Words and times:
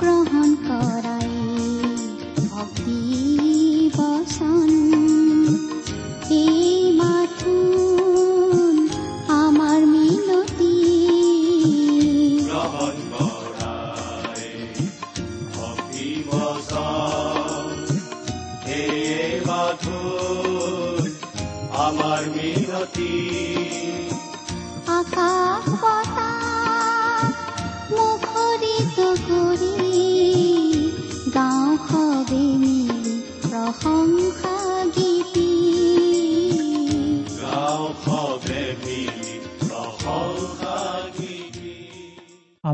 গ্ৰহণ 0.00 0.48
কৰাই 0.62 0.99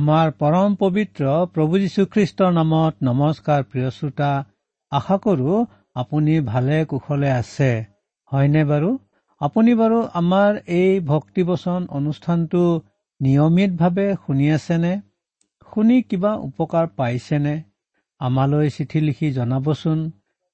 আমাৰ 0.07 0.29
পৰম 0.41 0.75
পবিত্ৰ 0.81 1.31
প্ৰভু 1.55 1.79
যীশুখ্ৰীষ্টৰ 1.83 2.51
নামত 2.57 3.07
নমস্কাৰ 3.07 3.63
প্ৰিয় 3.71 3.89
শ্ৰোতা 3.91 4.29
আশা 4.93 5.17
কৰো 5.25 5.55
আপুনি 5.95 6.35
ভালে 6.41 6.77
কুশলে 6.85 7.31
আছে। 7.31 7.71
হয়নে 8.33 8.63
বাৰু? 8.65 8.91
আপুনি 9.41 9.75
বাৰু 9.81 9.99
আমাৰ 10.21 10.61
এই 10.77 11.01
ভক্তিবচন 11.01 11.89
অনুষ্ঠানটো 11.91 12.63
নিয়মিতভাৱে 13.21 14.07
শুনি 14.27 14.47
আছেনে? 14.53 14.93
শুনি 15.67 15.97
কিবা 16.03 16.33
উপকাৰ 16.49 16.87
পাইছেনে? 16.97 17.57
আমালৈ 18.21 18.71
চিঠি 18.71 19.01
লিখি 19.01 19.33
জনাবচোন। 19.33 19.99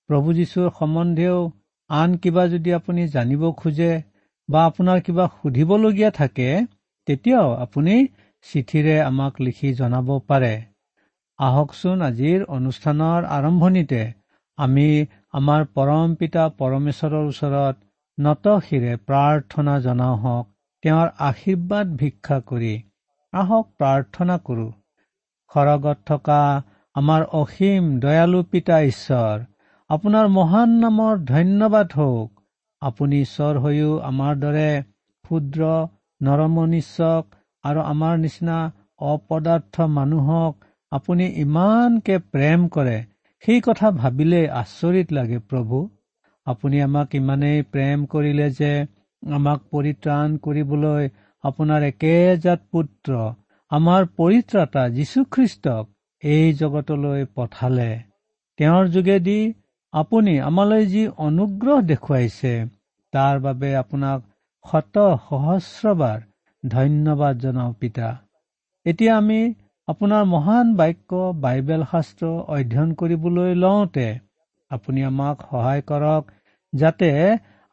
প্ৰভু 0.08 0.28
যীশুৰ 0.32 0.72
সম্বন্ধেও 0.78 1.38
আন 1.90 2.10
কিবা 2.16 2.48
যদি 2.48 2.70
আপুনি 2.78 3.08
জানিব 3.08 3.42
খোজে 3.52 3.92
বা 4.48 4.60
আপোনাৰ 4.66 4.98
কিবা 5.00 5.24
সুধিবলগীয়া 5.36 6.10
থাকে 6.10 6.48
তেতিয়াও 7.06 7.50
আপুনি 7.64 7.94
চিঠিৰে 8.46 8.96
আমাক 9.02 9.40
লিখি 9.40 9.72
জনাব 9.74 10.08
পাৰে। 10.28 10.54
আহকচোন 11.38 12.02
আজিৰ 12.06 12.44
অনুষ্ঠানৰ 12.56 13.28
আৰম্ভণিতে 13.36 14.02
আমি 14.58 14.88
আমাৰ 15.32 15.64
পৰম 15.76 16.14
পিতা 16.14 16.44
পৰমেশ্বৰৰ 16.58 17.24
ওচৰত 17.26 17.76
নতশিৰে 18.18 18.92
প্ৰাৰ্থনা 19.08 19.74
জনাওঁ 19.80 20.16
হওক 20.16 20.46
তেওঁৰ 20.84 21.08
আশীৰ্বাদ 21.28 21.94
ভিক্ষা 21.96 22.38
কৰি। 22.50 22.74
আহক 23.32 23.66
প্ৰাৰ্থনা 23.78 24.36
কৰো। 24.46 24.68
সৰগত 25.50 25.98
থকা 26.06 26.40
আমাৰ 26.96 27.22
অসীম 27.40 27.88
দয়ালু 28.00 28.42
পিতা 28.50 28.78
ঈশ্বৰ 28.82 29.44
আপোনাৰ 29.90 30.28
মহান 30.36 30.70
নামৰ 30.80 31.22
ধন্যবাদ 31.26 31.88
হওক। 31.92 32.30
আপুনি 32.82 33.20
ঈশ্বৰ 33.20 33.62
হৈও 33.64 33.92
আমাৰ 34.10 34.42
দৰে 34.44 34.68
ক্ষুদ্ৰ 35.24 35.70
নৰমনিশ্বক 36.20 37.24
আৰু 37.64 37.80
আমাৰ 37.92 38.14
নিচিনা 38.18 38.58
অপদাৰ্থ 39.06 39.88
মানুহক 39.96 40.52
আপুনি 40.92 41.26
ইমানকে 41.42 42.16
প্ৰেম 42.32 42.68
কৰে 42.68 42.98
সেই 43.44 43.60
কথা 43.66 43.90
ভাবিলে 43.98 44.40
আচৰিত 44.60 45.08
লাগে 45.12 45.38
প্ৰভু। 45.50 45.78
আপুনি 46.46 46.80
আমাক 46.80 47.14
ইমানেই 47.14 47.62
প্ৰেম 47.72 47.98
কৰিলে 48.12 48.48
যে 48.58 48.72
আমাক 49.22 49.60
পৰিত্ৰাণ 49.72 50.36
কৰিবলৈ 50.44 51.08
আপোনাৰ 51.44 51.82
একেজাত 51.88 52.60
পুত্ৰ 52.72 53.10
আমাৰ 53.70 54.02
পৰিত্ৰাতা 54.18 54.82
যীশুখ্ৰীষ্টক 54.96 55.84
এই 56.22 56.52
জগতলৈ 56.60 57.24
পঠালে। 57.34 57.90
তেওঁৰ 58.58 58.84
যোগেদি 58.88 59.38
আপুনি 59.94 60.34
আমালৈ 60.40 60.84
যি 60.86 61.02
অনুগ্ৰহ 61.26 61.78
দেখুৱাইছে 61.86 62.52
তাৰ 63.12 63.40
বাবে 63.46 63.70
আপোনাক 63.76 64.20
শত 64.64 64.96
সহস্ৰবাৰ 65.24 66.18
ধন্যবাদ 66.64 67.34
জনাওঁ 67.38 67.72
পিতা। 67.80 68.08
এতিয়া 68.86 69.12
আমি 69.16 69.40
আপোনাৰ 69.88 70.24
মহান 70.24 70.66
বাক্য 70.76 71.10
বাইবেল 71.40 71.82
শাস্ত্ৰ 71.92 72.24
অধ্যয়ন 72.54 72.90
কৰিবলৈ 73.00 73.50
লওঁতে 73.54 74.08
আপুনি 74.70 75.00
আমাক 75.04 75.36
সহায় 75.50 75.82
কৰক 75.82 76.22
যাতে 76.72 77.10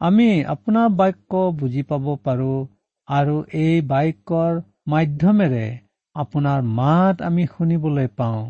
আমি 0.00 0.28
আপোনাৰ 0.44 0.88
বাক্য 1.00 1.32
বুজি 1.58 1.82
পাব 1.82 2.06
পাৰো 2.24 2.54
আৰু 3.08 3.36
এই 3.60 3.76
বাক্যৰ 3.92 4.52
মাধ্যমেৰে 4.86 5.66
আপোনাৰ 6.16 6.60
মাত 6.78 7.16
আমি 7.22 7.44
শুনিবলৈ 7.46 8.08
পাওঁ। 8.16 8.42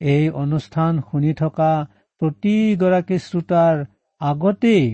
এই 0.00 0.24
অনুষ্ঠান 0.34 0.92
শুনি 1.08 1.32
থকা 1.32 1.70
প্ৰতিগৰাকী 2.22 3.18
শ্ৰোতাৰ 3.26 3.74
আগতেই 4.20 4.84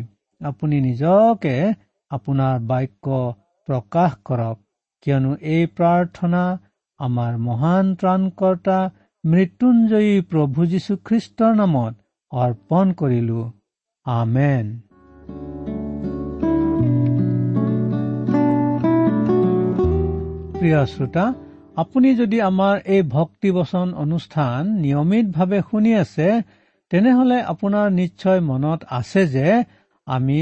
আপুনি 0.41 0.77
নিজকে 0.81 1.57
আপোনাৰ 2.11 2.55
বাক্য 2.71 3.07
প্ৰকাশ 3.69 4.13
কৰক। 4.25 4.66
কিয়নো 5.03 5.33
এই 5.55 5.65
প্ৰাৰ্থনা 5.77 6.43
আমাৰ 7.01 7.33
মহান 7.39 7.87
ত্ৰাণকৰ্তা 7.95 8.79
মৃত্যুঞ্জয়ী 9.25 10.15
প্ৰভু 10.31 10.61
যীশুখ্ৰীষ্টৰ 10.67 11.53
নামত 11.55 11.95
অৰ্পণ 12.33 12.87
কৰিলো। 13.01 13.41
আমেন। 14.07 14.67
প্ৰিয় 20.59 20.81
শ্ৰোতা 20.87 21.25
আপুনি 21.77 22.09
যদি 22.15 22.39
আমাৰ 22.41 22.75
এই 22.85 23.03
ভক্তিবচন 23.09 23.87
অনুষ্ঠান 23.95 24.61
নিয়মিতভাৱে 24.79 25.59
শুনি 25.71 25.93
আছে 25.95 26.29
তেনেহলে 26.91 27.39
আপোনাৰ 27.43 27.87
নিশ্চয় 27.91 28.41
মনত 28.41 28.81
আছে 28.91 29.23
যে 29.27 29.49
আমি 30.07 30.41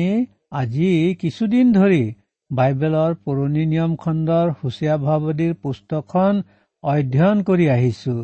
আজি 0.50 0.90
কিছুদিন 1.20 1.66
ধৰি 1.72 2.04
বাইবেলৰ 2.50 3.14
পুৰণি 3.24 3.64
নিয়ম 3.68 3.92
খণ্ডৰ 3.96 4.50
হুচীয়া 4.58 4.96
ভাৱদীৰ 4.98 5.54
পুস্তকখন 5.62 6.42
অধ্যয়ন 6.84 7.38
কৰি 7.42 7.66
আহিছো। 7.68 8.14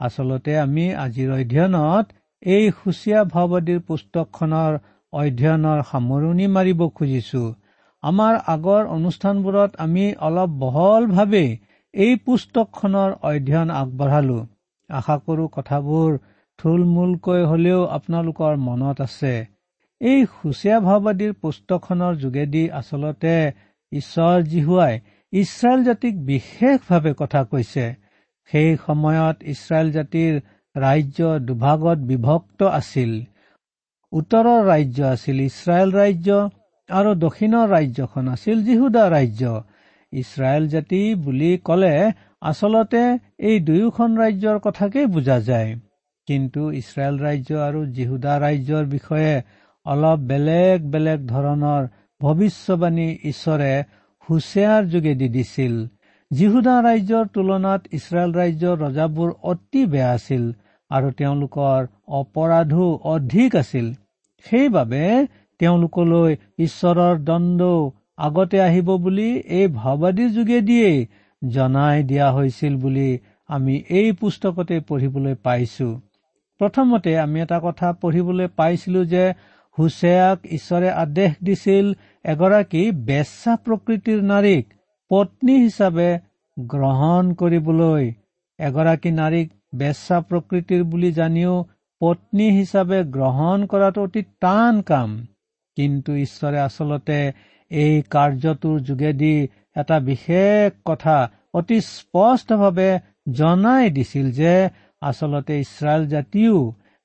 আচলতে 0.00 0.52
আমি 0.58 0.86
আজিৰ 1.04 1.30
অধ্যয়নত 1.36 2.06
এই 2.42 2.64
হুচীয়া 2.78 3.20
ভাৱদীৰ 3.34 3.80
পুস্তকখনৰ 3.88 4.78
অধ্যয়নৰ 5.12 5.82
সামৰণি 5.90 6.46
মাৰিব 6.56 6.80
খুজিছো। 6.96 7.42
আমাৰ 8.02 8.34
আগৰ 8.54 8.82
অনুষ্ঠানবোৰত 8.96 9.70
আমি 9.78 10.04
অলপ 10.20 10.50
বহলভাৱে 10.58 11.46
এই 11.94 12.12
পুস্তকখনৰ 12.24 13.10
অধ্যয়ন 13.30 13.68
আগবঢ়ালো। 13.80 14.38
আশা 14.90 15.16
কৰো 15.26 15.44
কথাবোৰ 15.52 16.10
থুলমূলকৈ 16.58 17.42
হলেও 17.44 17.80
আপোনালোকৰ 17.96 18.52
মনত 18.66 18.98
আছে। 19.00 19.34
এই 20.00 20.26
সুচীয়া 20.26 20.78
ভাওবাদীৰ 20.80 21.32
পুস্তকখনৰ 21.32 22.14
যোগেদি 22.14 22.64
আচলতে 22.70 23.36
ঈশ্বৰ 23.92 24.42
জীহুৱাই 24.42 24.94
ইছৰাইল 25.32 25.80
জাতিক 25.84 26.14
বিশেষভাৱে 26.26 27.12
কথা 27.18 27.40
কৈছে। 27.44 27.84
সেই 28.50 28.76
সময়ত 28.86 29.36
ইছৰাইল 29.52 29.88
জাতিৰ 29.92 30.34
ৰাজ্য 30.76 31.20
দুভাগত 31.46 31.98
বিভক্ত 32.10 32.60
আছিল। 32.80 33.12
উত্তৰৰ 34.12 34.60
ৰাজ্য 34.66 34.98
আছিল 35.14 35.36
ইছৰাইল 35.40 35.90
ৰাজ্য 36.00 36.28
আৰু 36.88 37.10
দক্ষিণৰ 37.24 37.66
ৰাজ্যখন 37.68 38.24
আছিল 38.28 38.56
জিহুদা 38.64 39.04
ৰাজ্য। 39.08 39.42
ইছৰাইল 40.12 40.64
জাতি 40.68 41.02
বুলি 41.24 41.50
কলে 41.58 41.94
আচলতে 42.40 43.02
এই 43.38 43.56
দুয়োখন 43.60 44.10
ৰাজ্যৰ 44.16 44.56
কথাকেই 44.58 45.06
বুজা 45.06 45.38
যায়। 45.40 45.70
কিন্তু 46.28 46.62
ইছৰাইল 46.72 47.16
ৰাজ্য 47.18 47.50
আৰু 47.68 47.80
জিহুদা 47.96 48.34
ৰাজ্যৰ 48.38 48.84
বিষয়ে 48.86 49.34
অলপ 49.86 50.18
বেলেগ 50.30 50.78
বেলেগ 50.92 51.20
ধৰণৰ 51.32 51.82
ভৱিষ্যবাণী 52.20 53.08
ঈশ্বৰে 53.30 53.72
হুচেয়াৰ 54.28 54.82
যোগেদি 54.92 55.28
দিছিল। 55.36 55.74
জিহুদা 56.30 56.76
ৰাজ্যৰ 56.86 57.26
তুলনাত 57.34 57.82
ইছৰাইল 57.98 58.30
ৰাজ্যৰ 58.40 58.76
ৰজাবোৰ 58.84 59.30
অতি 59.50 59.82
বেয়া 59.92 60.10
আছিল 60.12 60.44
আৰু 60.90 61.08
তেওঁলোকৰ 61.20 61.80
অপৰাধো 62.20 62.86
অধিক 63.14 63.50
আছিল। 63.62 63.86
সেইবাবে 64.44 65.04
তেওঁলোকলৈ 65.60 66.30
ঈশ্বৰৰ 66.58 67.14
দণ্ডও 67.28 67.76
আগতে 68.26 68.58
আহিব 68.60 68.88
বুলি 69.04 69.28
এই 69.58 69.66
ভাওবাদীৰ 69.78 70.30
যোগেদিয়েই 70.30 71.06
জনাই 71.42 72.02
দিয়া 72.10 72.28
হৈছিল 72.30 72.74
বুলি 72.82 73.08
আমি 73.50 73.74
এই 73.98 74.08
পুস্তকতে 74.20 74.76
পঢ়িবলৈ 74.88 75.34
পাইছো। 75.46 75.88
প্ৰথমতে 76.60 77.12
আমি 77.24 77.38
এটা 77.44 77.58
কথা 77.66 77.88
পঢ়িবলৈ 78.02 78.46
পাইছিলো 78.58 79.00
যে 79.12 79.24
হুছেয়াক 79.76 80.38
ঈশ্বৰে 80.56 80.90
আদেশ 81.04 81.32
দিছিল 81.46 81.86
এগৰাকী 82.24 82.82
বেচা 83.08 83.54
প্ৰকৃতিৰ 83.64 84.20
নাৰীক 84.32 84.64
পত্নী 85.10 85.56
হিচাপে 85.64 86.08
গ্ৰহণ 86.56 87.24
কৰিবলৈ। 87.40 88.04
এগৰাকী 88.58 89.10
নাৰীক 89.20 89.48
বেচা 89.74 90.18
প্ৰকৃতিৰ 90.28 90.82
বুলি 90.92 91.10
জানিও 91.12 91.54
পত্নী 92.00 92.46
হিচাপে 92.58 92.98
গ্ৰহণ 93.16 93.58
কৰাটো 93.70 94.00
অতি 94.02 94.22
টান 94.42 94.74
কাম। 94.82 95.10
কিন্তু 95.76 96.10
ঈশ্বৰে 96.16 96.58
আচলতে 96.58 97.18
এই 97.70 97.94
কাৰ্যটোৰ 98.14 98.78
যোগেদি 98.80 99.36
এটা 99.76 99.96
বিশেষ 100.00 100.72
কথা 100.84 101.18
অতি 101.54 101.78
স্পষ্টভাৱে 101.90 102.90
জনাই 103.38 103.84
দিছিল 103.90 104.26
যে 104.30 104.54
আচলতে 105.02 105.54
ইছৰাইল 105.64 106.02
জাতিও 106.12 106.56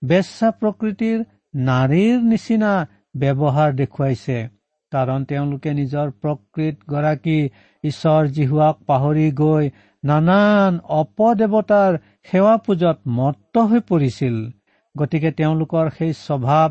বেচা 0.02 0.50
প্ৰকৃতিৰ 0.60 1.18
নাৰীৰ 1.56 2.21
নিচিনা 2.21 2.88
ব্যৱহাৰ 3.18 3.74
দেখুৱাইছে। 3.74 4.50
কাৰণ 4.92 5.25
তেওঁলোকে 5.25 5.74
নিজৰ 5.74 6.12
প্ৰকৃত 6.12 6.77
গৰাকী 6.88 7.50
ঈশ্বৰ 7.83 8.27
জিহুৱাক 8.27 8.75
পাহৰি 8.86 9.31
গৈ 9.31 9.69
নানান 10.03 10.80
অপদেৱতাৰ 10.80 11.98
সেৱা 12.31 12.57
পূজাত 12.57 13.00
মত্ত 13.07 13.57
হৈ 13.57 13.80
পৰিছিল। 13.80 14.36
গতিকে 14.98 15.31
তেওঁলোকৰ 15.31 15.89
সেই 15.98 16.13
স্বভাৱ 16.13 16.69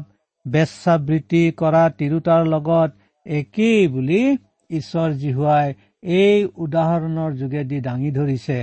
বেচাবৃত্তি 0.49 1.53
কৰা 1.57 1.91
তিৰোতাৰ 1.91 2.47
লগত 2.47 2.91
একেই 3.27 3.89
বুলি 3.89 4.39
ঈশ্বৰ 4.71 5.11
জিহুৱাই 5.13 5.75
এই 6.03 6.49
উদাহৰণৰ 6.57 7.33
যোগেদি 7.33 7.81
দাঙি 7.81 8.11
ধৰিছে। 8.11 8.59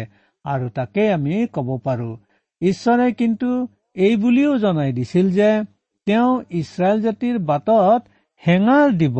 আৰু 0.45 0.69
তাকে 0.69 1.13
আমি 1.13 1.47
কব 1.53 1.77
পাৰো। 1.83 2.17
ঈশ্বৰে 2.61 3.11
কিন্তু 3.11 3.67
এই 3.95 4.15
বুলিও 4.15 4.57
জনাই 4.57 4.91
দিছিল 4.93 5.31
যে 5.31 5.76
তেওঁ 6.07 6.31
ইছৰাইল 6.51 7.01
জাতিৰ 7.01 7.37
বাটত 7.49 8.01
হেঙাৰ 8.43 8.95
দিব 9.01 9.17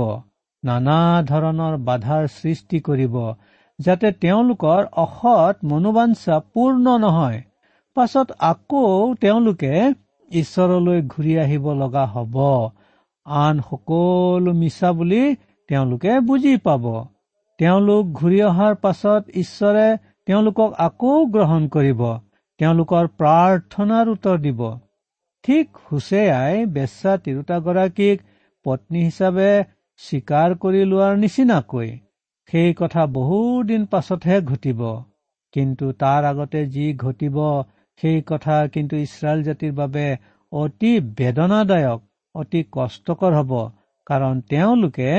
নানা 0.63 0.99
ধৰণৰ 1.29 1.75
বাধাৰ 1.87 2.27
সৃষ্টি 2.35 2.79
কৰিব 2.79 3.17
যাতে 3.79 4.11
তেওঁলোকৰ 4.23 4.87
অসৎ 5.03 5.65
মনোবাঞ্ছা 5.71 6.39
পূৰ্ণ 6.53 6.95
নহয়। 6.97 7.41
পাছত 7.97 8.31
আকৌ 8.47 8.85
তেওঁলোকে 9.21 9.73
ঈশ্বৰলৈ 10.31 11.03
ঘূৰি 11.07 11.33
আহিব 11.43 11.69
লগা 11.73 12.05
হব। 12.05 12.35
আন 13.25 13.61
সকলো 13.69 14.51
মিছা 14.53 14.89
বুলি 14.93 15.21
তেওঁলোকে 15.69 16.19
বুজি 16.19 16.57
পাব। 16.57 16.85
তেওঁলোক 17.59 18.03
ঘূৰি 18.13 18.39
অহাৰ 18.41 18.75
পাছত 18.83 19.23
ঈশ্বৰে 19.35 19.87
তেওঁলোকক 20.25 20.69
আকৌ 20.87 21.13
গ্ৰহণ 21.35 21.67
কৰিব। 21.67 22.01
তেওঁলোকৰ 22.59 23.07
প্ৰাৰ্থনাৰ 23.19 24.05
উত্তৰ 24.09 24.37
দিব। 24.37 24.61
ঠিক 25.47 25.67
হুছেয়াই 25.87 26.55
বেচা 26.65 27.11
তিৰোতাগৰাকীক 27.25 28.23
পত্নী 28.65 29.01
হিচাপে 29.03 29.51
স্বীকাৰ 29.99 30.55
কৰি 30.63 30.81
লোৱাৰ 30.85 31.13
নিচিনাকৈ। 31.17 31.91
সেই 32.49 32.73
কথা 32.73 33.05
বহুদিন 33.13 33.85
পাছতহে 33.85 34.37
ঘটিব। 34.41 34.81
কিন্তু 35.53 35.85
তাৰ 36.01 36.21
আগতে 36.25 36.65
যি 36.65 36.85
ঘটিব 36.97 37.37
সেই 37.99 38.19
কথা 38.25 38.57
কিন্তু 38.73 38.95
ইছৰাইল 38.97 39.39
জাতিৰ 39.43 39.73
বাবে 39.73 40.05
অতি 40.51 40.91
বেদনাদায়ক 41.17 41.99
অতি 42.35 42.61
কষ্টকৰ 42.71 43.39
হ'ব। 43.39 43.51
কাৰণ 44.07 44.35
তেওঁলোকে 44.49 45.09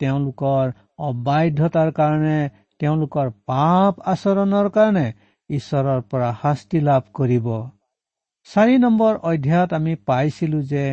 তেওঁলোকৰ 0.00 0.64
অবাধ্যতাৰ 1.08 1.90
কাৰণে 1.92 2.38
তেওঁলোকৰ 2.80 3.26
পাপ 3.46 3.92
আচৰণৰ 4.06 4.66
কাৰণে 4.70 5.06
ঈশ্বৰৰ 5.50 6.00
পৰা 6.10 6.30
শাস্তি 6.42 6.78
লাভ 6.88 7.02
কৰিব। 7.14 7.46
চাৰি 8.48 8.76
নম্বৰ 8.78 9.16
অধ্যায়ত 9.22 9.70
আমি 9.72 9.94
পাইছিলো 10.06 10.60
যে 10.62 10.84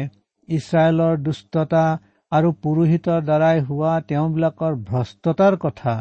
ইছৰাইলৰ 0.49 1.13
দুষ্টতা 1.17 1.83
আৰু 2.31 2.49
পুৰোহিতৰ 2.63 3.21
দ্বাৰাই 3.21 3.61
হোৱা 3.61 3.94
তেওঁবিলাকৰ 4.07 4.73
ভ্ৰষ্টতাৰ 4.89 5.57
কথা। 5.57 5.94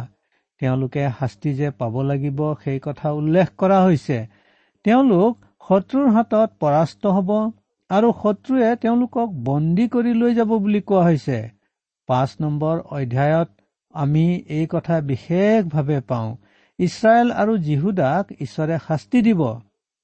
তেওঁলোকে 0.60 1.02
শাস্তি 1.18 1.50
যে 1.54 1.70
পাব 1.70 1.94
লাগিব 2.02 2.42
সেই 2.64 2.80
কথা 2.82 3.08
উল্লেখ 3.10 3.52
কৰা 3.58 3.78
হৈছে। 3.84 4.18
তেওঁলোক 4.84 5.32
শত্ৰুৰ 5.68 6.08
হাতত 6.08 6.50
পৰাস্ত 6.60 7.12
হব 7.16 7.30
আৰু 7.90 8.08
শত্ৰুৱে 8.22 8.70
তেওঁলোকক 8.76 9.28
বন্দী 9.48 9.86
কৰি 9.88 10.12
লৈ 10.14 10.34
যাব 10.34 10.50
বুলি 10.64 10.80
কোৱা 10.80 11.04
হৈছে। 11.04 11.38
পাঁচ 12.08 12.30
নম্বৰ 12.40 12.76
অধ্যায়ত 12.96 13.48
আমি 13.94 14.26
এই 14.48 14.66
কথা 14.70 14.96
বিশেষভাৱে 15.00 15.98
পাওঁ। 16.10 16.28
ইছৰাইল 16.78 17.28
আৰু 17.40 17.52
জিহুদাক 17.66 18.24
ঈশ্বৰে 18.40 18.76
শাস্তি 18.88 19.22
দিব। 19.22 19.40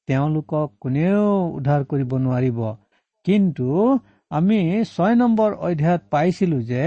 তেওঁলোকক 0.08 0.68
কোনেও 0.82 1.24
উদ্ধাৰ 1.56 1.82
কৰিব 1.90 2.10
নোৱাৰিব। 2.24 2.58
কিন্তু 3.26 3.68
আমি 4.30 4.60
ছয় 4.84 5.14
নম্বৰ 5.14 5.50
অধ্যায়ত 5.68 6.02
পাইছিলো 6.12 6.58
যে 6.70 6.84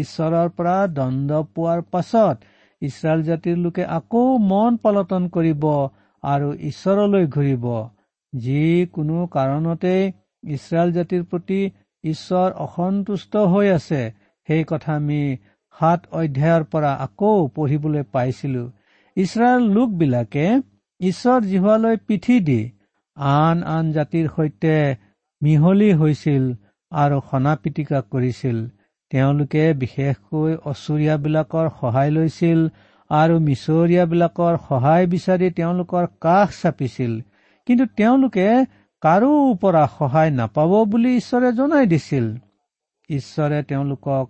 ঈশ্বৰৰ 0.00 0.48
পৰা 0.56 0.76
দণ্ড 0.96 1.30
পোৱাৰ 1.54 1.80
পাছত 1.92 2.36
ইছৰাইল 2.82 3.20
জাতিৰ 3.22 3.56
লোকে 3.64 3.84
আকৌ 3.98 4.22
মন 4.50 4.78
পালটন 4.82 5.28
কৰিব 5.36 5.64
আৰু 6.22 6.48
ঈশ্বৰলৈ 6.70 7.24
ঘূৰিব। 7.34 7.64
যিকোনো 8.32 9.18
কাৰণতে 9.36 9.94
ইছৰাইল 10.44 10.92
জাতিৰ 10.92 11.22
প্ৰতি 11.30 11.60
ঈশ্বৰ 12.04 12.48
অসন্তুষ্ট 12.66 13.32
হৈ 13.52 13.66
আছে 13.78 14.02
সেই 14.48 14.64
কথা 14.70 14.92
আমি 14.96 15.22
সাত 15.74 16.00
অধ্যায়ৰ 16.20 16.62
পৰা 16.72 16.92
আকৌ 17.06 17.32
পঢ়িবলৈ 17.56 18.02
পাইছিলো। 18.14 18.64
ইছৰাইল 19.16 19.62
লোকবিলাকে 19.76 20.46
ঈশ্বৰ 21.02 21.40
জিহুৱালৈ 21.42 21.96
পিঠি 22.06 22.36
দি 22.40 22.60
আন 23.16 23.62
আন 23.62 23.92
জাতিৰ 23.92 24.26
সৈতে 24.36 24.74
মিহলি 25.42 25.92
হৈছিল 25.92 26.44
আৰু 26.92 27.20
সনা 27.30 27.52
পিটিকা 27.56 28.00
কৰিছিল। 28.12 28.58
তেওঁলোকে 29.10 29.64
বিশেষকৈ 29.74 30.52
অচুৰীয়াবিলাকৰ 30.64 31.66
সহায় 31.80 32.10
লৈছিল 32.10 32.60
আৰু 33.10 33.34
মিছৰীয়াবিলাকৰ 33.38 34.54
সহায় 34.68 35.06
বিচাৰি 35.06 35.50
তেওঁলোকৰ 35.50 36.06
কাষ 36.20 36.62
চাপিছিল। 36.62 37.12
কিন্তু 37.66 37.86
তেওঁলোকে 37.96 38.46
কাৰো 39.02 39.32
পৰা 39.54 39.84
সহায় 39.98 40.30
নাপাব 40.30 40.72
বুলি 40.84 41.16
ঈশ্বৰে 41.16 41.52
জনাই 41.52 41.86
দিছিল। 41.86 42.26
ঈশ্বৰে 43.10 43.58
তেওঁলোকক 43.62 44.26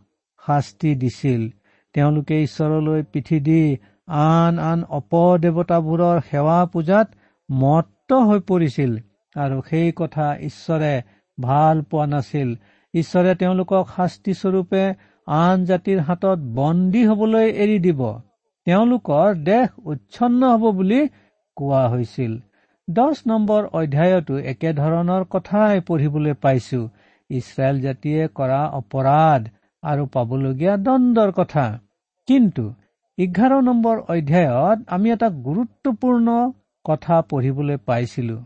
শাস্তি 0.46 0.94
দিছিল। 0.94 1.42
তেওঁলোকে 1.94 2.36
ঈশ্বৰলৈ 2.42 3.02
পিঠি 3.12 3.38
দি 3.40 3.62
আন 4.20 4.58
আন 4.64 4.80
অপদেৱতাবোৰৰ 4.98 6.18
সেৱা 6.30 6.58
পূজাত 6.72 7.08
মত্ত 7.48 8.18
হৈ 8.28 8.40
পৰিছিল 8.50 8.92
আৰু 9.36 9.60
সেই 9.68 9.92
কথা 9.96 10.26
ঈশ্বৰে 10.40 10.92
ভাল 11.38 11.82
পোৱা 11.90 12.06
নাছিল। 12.06 12.48
ঈশ্বৰে 12.94 13.32
তেওঁলোকক 13.34 13.84
শাস্তিস্বৰূপে 13.96 14.82
আন 15.26 15.64
জাতিৰ 15.64 16.00
হাতত 16.00 16.38
বন্দী 16.58 17.02
হবলৈ 17.06 17.46
এৰি 17.64 17.78
দিব। 17.86 18.00
তেওঁলোকৰ 18.66 19.28
দেশ 19.44 19.68
উচ্ছন্ন 19.84 20.50
হব 20.52 20.64
বুলি 20.76 21.00
কোৱা 21.56 21.82
হৈছিল। 21.88 22.32
দহ 22.88 23.12
নম্বৰ 23.26 23.62
অধ্যায়তো 23.72 24.34
একেধৰণৰ 24.52 25.24
কথাই 25.30 25.80
পঢ়িবলৈ 25.88 26.34
পাইছো। 26.42 26.80
ইছৰাইল 27.30 27.76
জাতিয়ে 27.80 28.22
কৰা 28.38 28.60
অপৰাধ 28.80 29.42
আৰু 29.82 30.06
পাবলগীয়া 30.14 30.74
দণ্ডৰ 30.86 31.30
কথা। 31.32 31.66
কিন্তু 32.28 32.64
এঘাৰ 33.18 33.52
নম্বৰ 33.62 33.98
অধ্যায়ত 34.12 34.78
আমি 34.88 35.10
এটা 35.10 35.28
গুৰুত্বপূৰ্ণ 35.46 36.52
কথা 36.84 37.16
পঢ়িবলৈ 37.30 37.76
পাইছিলো। 37.86 38.36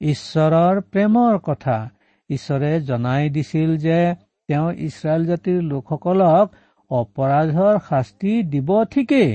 ঈশ্বৰৰ 0.00 0.80
প্ৰেমৰ 0.92 1.38
কথা। 1.38 1.76
ঈশ্বৰে 2.30 2.70
জনাই 2.80 3.30
দিছিল 3.30 3.70
যে 3.76 3.96
তেওঁ 4.48 4.68
ইছৰাইল 4.86 5.26
জাতিৰ 5.26 5.58
লোকসকলক 5.62 6.46
অপৰাধৰ 6.90 7.80
শাস্তি 7.88 8.32
দিব 8.42 8.70
ঠিকেই 8.84 9.32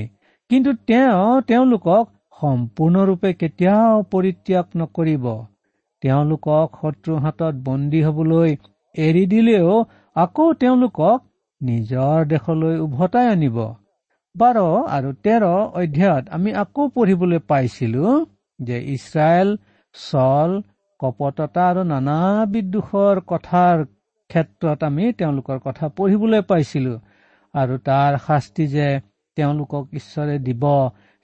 কিন্তু 0.50 0.72
তেওঁ 0.88 1.42
তেওঁলোকক 1.42 2.04
সম্পূৰ্ণৰূপে 2.40 3.30
কেতিয়াও 3.34 4.02
পৰিত্যাগ 4.02 4.66
নকৰিব। 4.76 5.24
তেওঁলোকক 6.02 6.66
শত্ৰুৰ 6.80 7.18
হাতত 7.18 7.54
বন্দী 7.64 8.00
হবলৈ 8.02 8.56
এৰি 8.94 9.24
দিলেও 9.26 9.84
আকৌ 10.16 10.52
তেওঁলোকক 10.52 11.18
নিজৰ 11.60 12.26
দেশলৈ 12.26 12.76
উভতাই 12.78 13.26
আনিব। 13.28 13.58
বাৰ 14.34 14.56
আৰু 14.88 15.10
তেৰ 15.24 15.42
অধ্যায়ত 15.80 16.24
আমি 16.30 16.50
আকৌ 16.54 16.82
পঢ়িবলৈ 16.88 17.38
পাইছিলো 17.50 18.04
যে 18.60 18.76
ইছৰাইল 18.94 19.48
চল 19.94 20.50
কপটতা 21.00 21.62
আৰু 21.70 21.82
নানা 21.84 22.18
বিদ্ৰোষৰ 22.52 23.16
কথাৰ 23.26 23.76
ক্ষেত্ৰত 24.30 24.80
আমি 24.84 25.04
তেওঁলোকৰ 25.12 25.58
কথা 25.58 25.88
পঢ়িবলৈ 25.96 26.42
পাইছিলো। 26.42 26.94
আৰু 27.54 27.74
তাৰ 27.78 28.12
শাস্তি 28.26 28.64
যে 28.66 28.88
তেওঁলোকক 29.36 29.84
ঈশ্বৰে 29.92 30.36
দিব 30.38 30.64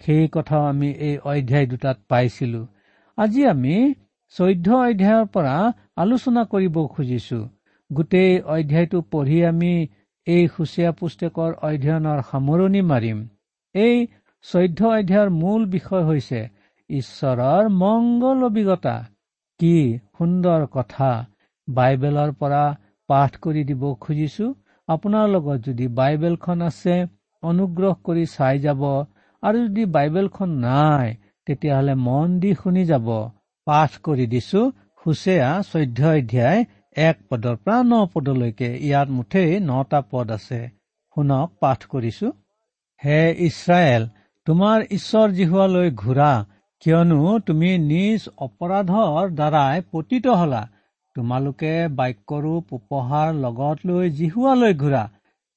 সেই 0.01 0.29
কথাও 0.33 0.63
আমি 0.73 0.89
এই 1.09 1.15
অধ্যায় 1.31 1.67
দুটাত 1.67 1.99
পাইছিলো। 2.09 2.61
আজি 3.19 3.43
আমি 3.47 3.77
চৈধ্য 4.35 4.69
অধ্যায়ৰ 4.89 5.27
পৰা 5.35 5.57
আলোচনা 5.97 6.43
কৰিব 6.45 6.77
খুজিছো। 6.87 7.41
গোটেই 7.91 8.33
অধ্যায়টো 8.55 8.99
পঢ়ি 9.11 9.39
আমি 9.47 9.73
এই 10.27 10.47
সুচীয়া 10.55 10.93
পুস্তকৰ 11.01 11.51
অধ্যয়নৰ 11.69 12.23
সামৰণি 12.31 12.81
মাৰিম। 12.91 13.19
এই 13.75 13.97
চৈধ্য 14.45 14.81
অধ্যায়ৰ 14.91 15.31
মূল 15.41 15.67
বিষয় 15.67 16.05
হৈছে 16.05 16.41
ঈশ্বৰৰ 16.91 17.69
মংগল 17.83 18.39
অভিজ্ঞতা। 18.49 18.97
কি 19.61 19.77
সুন্দৰ 20.19 20.67
কথা। 20.73 21.11
বাইবেলৰ 21.69 22.33
পৰা 22.41 22.63
পাঠ 23.09 23.39
কৰি 23.45 23.63
দিব 23.71 23.83
খুজিছো। 24.01 24.47
আপোনাৰ 24.89 25.27
লগত 25.29 25.59
যদি 25.69 25.87
বাইবেলখন 26.01 26.61
আছে 26.63 26.97
অনুগ্ৰহ 27.43 27.95
কৰি 28.07 28.25
চাই 28.35 28.59
যাব। 28.59 28.83
আৰু 29.43 29.59
যদি 29.69 29.85
বাইবেলখন 29.97 30.51
নাই 30.65 31.15
তেতিয়াহ'লে 31.47 31.95
মন 32.07 32.29
দি 32.41 32.51
শুনি 32.63 32.85
যাব। 32.85 33.09
পাঠ 33.67 33.91
কৰি 34.07 34.27
দিছো। 34.27 34.63
হুচেয়া 35.03 35.51
চৈধ্য 35.73 36.01
অধ্যায় 36.13 36.61
এক 36.97 37.19
পদৰ 37.31 37.57
পৰা 37.65 37.79
ন 37.83 37.97
পদলৈকে 38.13 38.69
ইয়াত 38.89 39.09
মুঠেই 39.09 39.51
নটা 39.61 39.99
পদ 40.11 40.31
আছে। 40.31 40.61
শুনক 41.17 41.51
পাঠ 41.61 41.83
কৰিছো। 41.95 42.31
হে 43.03 43.19
ইছৰাইল 43.49 44.07
তোমাৰ 44.47 44.87
ঈশ্বৰ 44.99 45.35
জিহুৱালৈ 45.41 45.91
ঘূৰা। 46.03 46.31
কিয়নো 46.83 47.35
তুমি 47.51 47.75
নিজ 47.85 48.27
অপৰাধৰ 48.49 49.31
দ্বাৰাই 49.35 49.85
পতিত 49.93 50.39
হলা। 50.41 50.63
তোমালোকে 51.17 51.75
বাক্যৰূপ 52.01 52.75
উপহাৰ 52.79 53.37
লগত 53.45 53.77
লৈ 53.87 54.11
জিহুৱালৈ 54.11 54.75
ঘূৰা। 54.75 55.05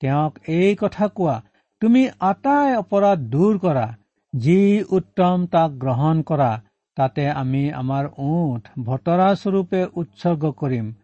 তেওঁক 0.02 0.34
এই 0.60 0.78
কথা 0.84 1.08
কোৱা 1.08 1.42
তুমি 1.82 2.06
আটাই 2.28 2.78
অপৰাধ 2.84 3.28
দূৰ 3.34 3.60
কৰা। 3.60 3.88
যি 4.34 4.62
উত্তম 4.92 5.52
তাক 5.52 5.84
গ্ৰহণ 5.84 6.22
কৰা 6.22 6.54
তাতে 6.98 7.30
আমি 7.42 7.64
আমাৰ 7.82 8.16
ওঠ 8.30 8.62
ভতৰা 8.86 9.36
স্বৰূপে 9.42 9.82
উৎসৰ্গ 9.96 10.52
কৰিম। 10.64 10.98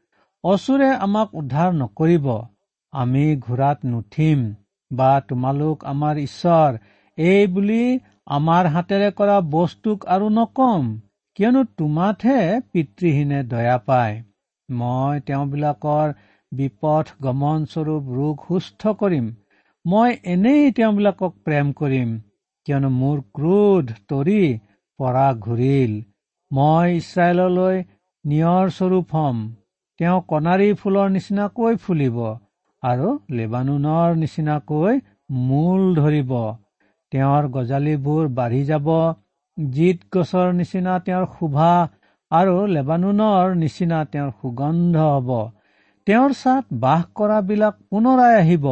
অচুৰে 0.45 0.87
আমাক 1.03 1.31
উদ্ধাৰ 1.39 1.71
নকৰিব। 1.75 2.25
আমি 2.93 3.21
ঘোঁৰাত 3.45 3.87
নুঠিম 3.91 4.41
বা 4.91 5.07
তোমালোক 5.29 5.85
আমাৰ 5.91 6.19
ঈশ্বৰ 6.23 6.77
এই 7.17 7.47
বুলি 7.53 7.79
আমাৰ 8.35 8.69
হাতেৰে 8.75 9.07
কৰা 9.19 9.37
বস্তুক 9.55 10.05
আৰু 10.07 10.27
নকম 10.35 10.91
কিয়নো 11.39 11.63
তোমাতহে 11.77 12.37
পিতৃহীনে 12.71 13.41
দয়া 13.55 13.77
পায়। 13.87 14.15
মই 14.69 15.25
তেওঁবিলাকৰ 15.27 16.13
বিপথ 16.51 17.11
গমন 17.21 17.67
স্বৰূপ 17.73 18.13
ৰোগ 18.19 18.47
সুস্থ 18.47 18.95
কৰিম। 19.01 19.33
মই 19.85 20.15
এনেই 20.33 20.71
তেওঁবিলাকক 20.77 21.33
প্ৰেম 21.45 21.75
কৰিম 21.81 22.15
কিয়নো 22.67 22.95
মোৰ 23.01 23.19
ক্ৰোধ 23.35 23.93
তৰি 24.09 24.39
পৰা 24.99 25.27
ঘূৰিল। 25.43 25.93
মই 26.51 26.97
ইছৰাইললৈ 27.01 27.77
নিয়ৰ 28.25 28.75
স্বৰূপ 28.77 29.15
হম। 29.15 29.45
তেওঁ 29.99 30.21
কণাৰী 30.29 30.65
ফুলৰ 30.79 31.11
নিচিনাকৈ 31.11 31.77
ফুলিব 31.83 32.17
আৰু 32.83 33.11
লেবানুনৰ 33.31 34.15
নিচিনাকৈ 34.21 34.97
মূল 35.43 35.85
ধৰিব। 35.95 36.33
তেওঁৰ 37.11 37.47
গজালিবোৰ 37.53 38.27
বাঢ়ি 38.39 38.63
যাব। 38.63 38.89
জিত 39.57 39.99
গছৰ 40.13 40.51
নিচিনা 40.53 40.95
তেওঁৰ 41.05 41.27
শোভা 41.35 41.69
আৰু 42.31 42.55
লেবানুনৰ 42.71 43.55
নিচিনা 43.55 44.01
তেওঁৰ 44.11 44.33
সুগন্ধ 44.39 45.05
হব। 45.05 45.31
তেওঁৰ 46.07 46.31
ছাট 46.33 46.75
বাস 46.79 47.07
কৰাবিলাক 47.15 47.79
পুনৰাই 47.89 48.35
আহিব। 48.41 48.69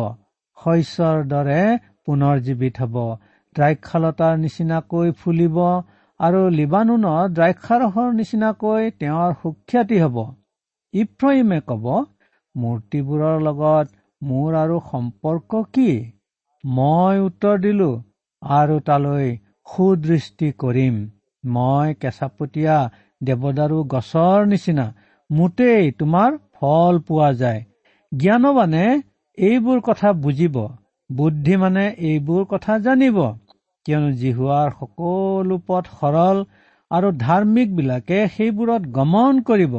শস্যৰ 0.58 1.24
দৰে 1.30 1.62
পুনৰ 2.06 2.46
জীৱিত 2.46 2.75
হব। 2.84 2.96
দ্ৰাক্ষালতাৰ 3.56 4.38
নিচিনাকৈ 4.38 5.18
ফুলিব 5.20 5.58
আৰু 6.20 6.42
লিবানুনৰ 6.60 7.34
দ্ৰাক্ষাৰসৰ 7.38 8.13
নিচিনাকৈ 8.20 8.96
তেওঁৰ 9.00 9.36
সুখ্যাতি 9.42 9.98
হব। 10.03 10.18
ইফ্ৰইমে 10.94 11.60
কব 11.68 11.86
মূৰ্তিবোৰৰ 12.56 13.40
লগত 13.42 13.96
মোৰ 14.22 14.58
আৰু 14.58 14.76
সম্পৰ্ক 14.90 15.62
কি? 15.74 15.88
মই 16.64 17.22
উত্তৰ 17.22 17.62
দিলো 17.62 17.88
আৰু 18.42 18.76
তালৈ 18.90 19.32
সুদৃষ্টি 19.70 20.52
কৰিম। 20.64 21.00
মই 21.44 21.96
কেঁচাপতীয়া 22.02 22.78
দেৱদাৰু 23.22 23.80
গছৰ 23.94 24.46
নিচিনা 24.46 24.86
মোটেই 25.30 25.92
তোমাৰ 26.00 26.38
ফল 26.56 27.00
পোৱা 27.08 27.30
যায়। 27.34 27.62
জ্ঞানবানে 28.12 28.84
এইবোৰ 29.38 29.82
কথা 29.82 30.14
বুজিব 30.24 30.60
বুদ্ধিমানে 31.10 31.86
এইবোৰ 32.10 32.46
কথা 32.48 32.78
জানিব। 32.84 33.18
কিয়নো 33.86 34.12
জিহুৱাৰ 34.20 34.70
সকলো 34.76 35.58
পথ 35.68 35.90
সৰল 35.96 36.38
আৰু 36.92 37.12
ধাৰ্মিকবিলাকে 37.20 38.20
সেইবোৰত 38.36 38.94
গমন 38.98 39.44
কৰিব। 39.46 39.76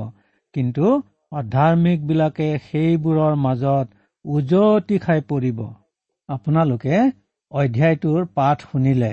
কিন্তু 0.55 0.91
অধাৰ্মিকবিলাকে 1.33 2.49
সেইবোৰৰ 2.67 3.35
মাজত 3.45 3.89
উজতি 4.25 4.99
খাই 4.99 5.21
পৰিব। 5.31 5.59
আপোনালোকে 6.29 7.01
অধ্যায়টোৰ 7.53 8.27
পাঠ 8.35 8.63
শুনিলে। 8.73 9.13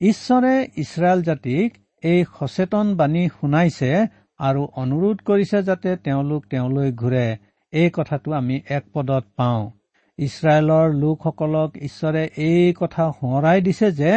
ঈশ্বৰে 0.00 0.54
ইছৰাইল 0.76 1.22
জাতিক 1.22 1.78
এই 2.02 2.24
সচেতন 2.38 2.96
বাণী 2.96 3.24
শুনাইছে 3.28 3.90
আৰু 4.38 4.62
অনুৰোধ 4.76 5.18
কৰিছে 5.28 5.62
যাতে 5.62 5.96
তেওঁলোক 5.96 6.46
তেওঁলৈ 6.50 6.92
ঘূৰে। 6.92 7.26
এই 7.72 7.90
কথাটো 7.92 8.32
আমি 8.32 8.60
এক 8.68 8.84
পদত 8.92 9.24
পাওঁ। 9.36 9.70
ইছৰাইলৰ 10.18 10.94
লোকসকলক 10.94 11.70
ঈশ্বৰে 11.82 12.22
এই 12.36 12.74
কথা 12.80 13.04
সোঁৱৰাই 13.20 13.60
দিছে 13.60 13.92
যে 13.92 14.12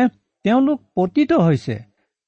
তেওঁলোক 0.45 0.81
পতিত 0.95 1.31
হৈছে। 1.33 1.75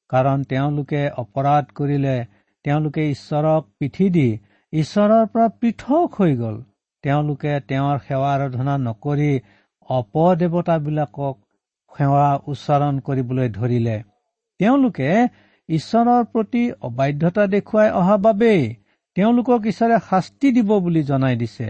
কাৰণ 0.10 0.44
তেওঁলোকে 0.44 1.02
অপৰাধ 1.18 1.66
কৰিলে 1.76 2.18
তেওঁলোকে 2.66 3.04
ঈশ্বৰক 3.12 3.62
পিঠি 3.80 4.08
দি 4.16 4.28
ঈশ্বৰৰ 4.74 5.26
পৰা 5.34 5.48
পৃথক 5.60 6.18
হৈ 6.20 6.34
গ'ল। 6.36 6.58
তেওঁলোকে 7.04 7.52
তেওঁৰ 7.70 7.98
সেৱা 8.08 8.30
আৰাধনা 8.34 8.74
নকৰি 8.78 9.32
অপদেৱতাবিলাকক 9.90 11.36
সেৱা 11.92 12.30
উচ্চাৰণ 12.48 13.00
কৰিবলৈ 13.00 13.48
ধৰিলে। 13.58 13.98
তেওঁলোকে 14.60 15.10
ঈশ্বৰৰ 15.70 16.24
প্ৰতি 16.34 16.64
অবাধ্যতা 16.82 17.44
দেখুৱাই 17.48 17.90
অহা 18.00 18.18
বাবেই 18.26 18.64
তেওঁলোকক 19.16 19.62
ঈশ্বৰে 19.72 19.98
শাস্তি 20.10 20.52
দিব 20.52 20.70
বুলি 20.80 21.04
জনাই 21.04 21.36
দিছে। 21.36 21.68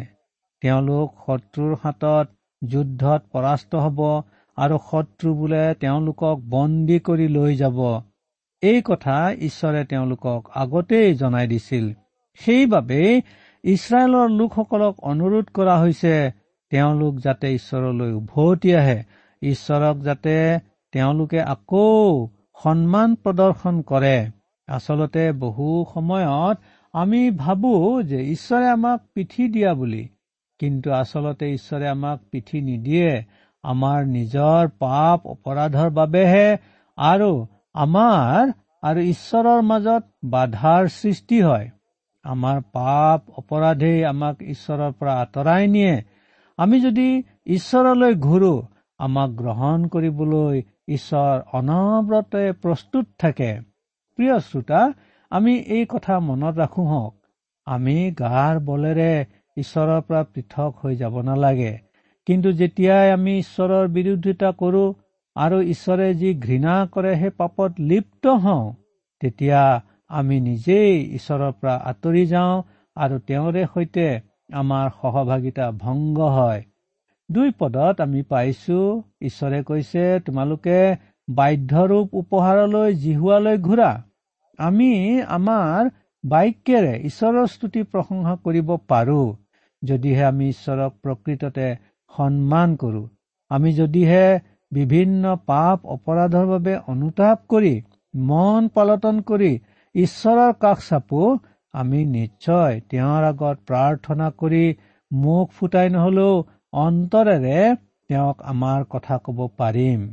তেওঁলোক 0.62 1.08
শত্ৰুৰ 1.26 1.74
হাতত 1.84 2.28
যুদ্ধত 2.62 3.22
পৰাস্ত 3.32 3.82
হব 3.86 4.00
আৰু 4.58 4.78
শত্ৰু 4.90 5.34
বোলে 5.40 5.64
তেওঁলোকক 5.82 6.38
বন্দী 6.50 6.98
কৰি 7.08 7.28
লৈ 7.28 7.56
যাব। 7.56 7.80
এই 8.64 8.82
কথা 8.86 9.16
ঈশ্বৰে 9.40 9.86
তেওঁলোকক 9.86 10.42
আগতেই 10.56 11.16
জনাই 11.16 11.48
দিছিল। 11.48 11.86
সেইবাবেই 12.40 13.22
ইছৰাইলৰ 13.64 14.30
লোকসকলক 14.30 14.96
অনুৰোধ 15.04 15.46
কৰা 15.54 15.76
হৈছে 15.80 16.32
তেওঁলোক 16.70 17.14
যাতে 17.20 17.48
ঈশ্বৰলৈ 17.54 18.12
উভতি 18.14 18.76
আহে। 18.76 19.00
ঈশ্বৰক 19.42 19.98
যাতে 20.02 20.60
তেওঁলোকে 20.92 21.42
আকৌ 21.42 22.28
সন্মান 22.64 23.16
প্ৰদৰ্শন 23.16 23.82
কৰে। 23.82 24.18
আচলতে 24.68 25.32
বহু 25.32 25.86
সময়ত 25.94 26.58
আমি 26.94 27.32
ভাবো 27.32 28.04
যে 28.04 28.20
ঈশ্বৰে 28.32 28.68
আমাক 28.70 29.00
পিঠি 29.14 29.48
দিয়া 29.48 29.74
বুলি 29.74 30.04
কিন্তু 30.60 30.92
আচলতে 30.92 31.46
ঈশ্বৰে 31.54 31.88
আমাক 31.88 32.20
পিঠি 32.32 32.62
নিদিয়ে। 32.62 33.24
আমাৰ 33.64 34.00
নিজৰ 34.08 34.68
পাপ 34.80 35.28
অপৰাধৰ 35.28 35.90
বাবেহে 35.90 36.58
আৰু 36.98 37.32
আমাৰ 37.78 38.52
আৰু 38.84 39.02
ঈশ্বৰৰ 39.14 39.62
মাজত 39.62 40.04
বাধাৰ 40.24 40.88
সৃষ্টি 40.88 41.42
হয়। 41.42 41.70
আমাৰ 42.26 42.62
পাপ 42.74 43.30
অপৰাধেই 43.38 44.06
আমাক 44.06 44.42
ঈশ্বৰৰ 44.42 44.92
পৰা 45.00 45.14
আঁতৰাই 45.22 45.68
নিয়ে। 45.68 45.96
আমি 46.58 46.82
যদি 46.82 47.08
ঈশ্বৰলৈ 47.48 48.16
ঘূৰো 48.16 48.54
আমাক 49.00 49.30
গ্ৰহণ 49.30 49.88
কৰিবলৈ 49.88 50.62
ঈশ্বৰ 50.90 51.36
অনবৰতে 51.54 52.44
প্ৰস্তুত 52.52 53.06
থাকে। 53.18 53.52
প্ৰিয় 54.18 54.40
শ্ৰোতা 54.40 54.82
আমি 55.32 55.54
এই 55.58 55.86
কথা 55.90 56.20
মনত 56.20 56.58
ৰাখো 56.58 56.84
হওক। 56.84 57.16
আমি 57.68 57.98
গাৰ 58.20 58.60
বলেৰে 58.60 59.12
ঈশ্বৰৰ 59.58 60.02
পৰা 60.02 60.24
পৃথক 60.24 60.72
হৈ 60.84 60.96
যাব 60.96 61.22
নালাগে। 61.22 61.74
কিন্তু 62.26 62.52
যেতিয়াই 62.52 63.12
আমি 63.12 63.34
ঈশ্বৰৰ 63.40 63.88
বিৰোধিতা 63.88 64.52
কৰো 64.52 64.84
আৰু 65.38 65.58
ঈশ্বৰে 65.74 66.08
যি 66.14 66.30
ঘৃণা 66.46 66.76
কৰে 66.94 67.12
সেই 67.16 67.34
পাপত 67.38 67.72
লিপ্ত 67.90 68.34
হওঁ 68.44 68.66
তেতিয়া 69.22 69.62
আমি 70.12 70.38
নিজেই 70.40 70.94
ঈশ্বৰৰ 71.18 71.52
পৰা 71.60 71.76
আঁতৰি 71.92 72.24
যাওঁ 72.26 72.56
আৰু 72.98 73.16
তেওঁৰে 73.28 73.64
সৈতে 73.74 74.08
আমাৰ 74.54 74.86
সহভাগিতা 75.02 75.66
ভংগ 75.84 76.20
হয়। 76.38 76.62
দুই 77.30 77.50
পদত 77.60 77.96
আমি 78.02 78.22
পাইছো 78.24 78.80
ঈশ্বৰে 79.22 79.60
কৈছে 79.64 80.04
তোমালোকে 80.26 80.80
বাধ্যৰূপ 81.28 82.08
উপহাৰলৈ 82.14 82.94
জিহুৱালৈ 83.04 83.58
ঘূৰা। 83.58 83.92
আমি 84.60 84.92
আমাৰ 85.38 85.90
বাক্যেৰে 86.24 86.94
ঈশ্বৰৰ 87.10 87.48
স্তুতি 87.48 87.82
প্ৰশংসা 87.92 88.34
কৰিব 88.46 88.70
পাৰো 88.88 89.22
যদিহে 89.84 90.24
আমি 90.24 90.46
ঈশ্বৰক 90.50 90.94
প্ৰকৃততে 91.04 91.68
সন্মান 92.14 92.76
কৰো। 92.76 93.04
আমি 93.52 93.70
যদিহে 93.74 94.26
বিভিন্ন 94.72 95.34
পাপ 95.46 95.86
অপৰাধৰ 95.96 96.46
বাবে 96.48 96.74
অনুতাপ 96.88 97.44
কৰি 97.50 97.74
মন 98.14 98.68
পালটন 98.74 99.22
কৰি 99.30 99.52
ঈশ্বৰৰ 99.96 100.54
কাষ 100.60 100.80
চাপো 100.90 101.22
আমি 101.74 102.00
নিশ্চয় 102.12 102.80
তেওঁৰ 102.90 103.28
আগত 103.32 103.58
প্ৰাৰ্থনা 103.68 104.28
কৰি 104.42 104.64
মুখ 105.12 105.58
ফুটাই 105.58 105.90
নহলেও 105.90 106.34
অন্তৰেৰে 106.78 107.60
তেওঁক 108.10 108.38
আমাৰ 108.54 108.86
কথা 108.90 109.18
কব 109.26 109.40
পাৰিম। 109.58 110.06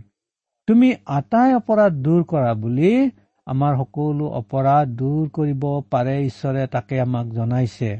তুমি 0.68 0.88
আটাই 1.16 1.50
অপৰাধ 1.54 2.00
দূৰ 2.04 2.22
কৰা 2.30 2.52
বুলি 2.62 2.94
আমাৰ 3.46 3.76
সকলো 3.80 4.30
অপৰাধ 4.40 4.96
দূৰ 5.00 5.28
কৰিব 5.36 5.64
পাৰে 5.90 6.16
ঈশ্বৰে 6.26 6.64
তাকে 6.66 7.00
আমাক 7.00 7.26
জনাইছে। 7.34 7.90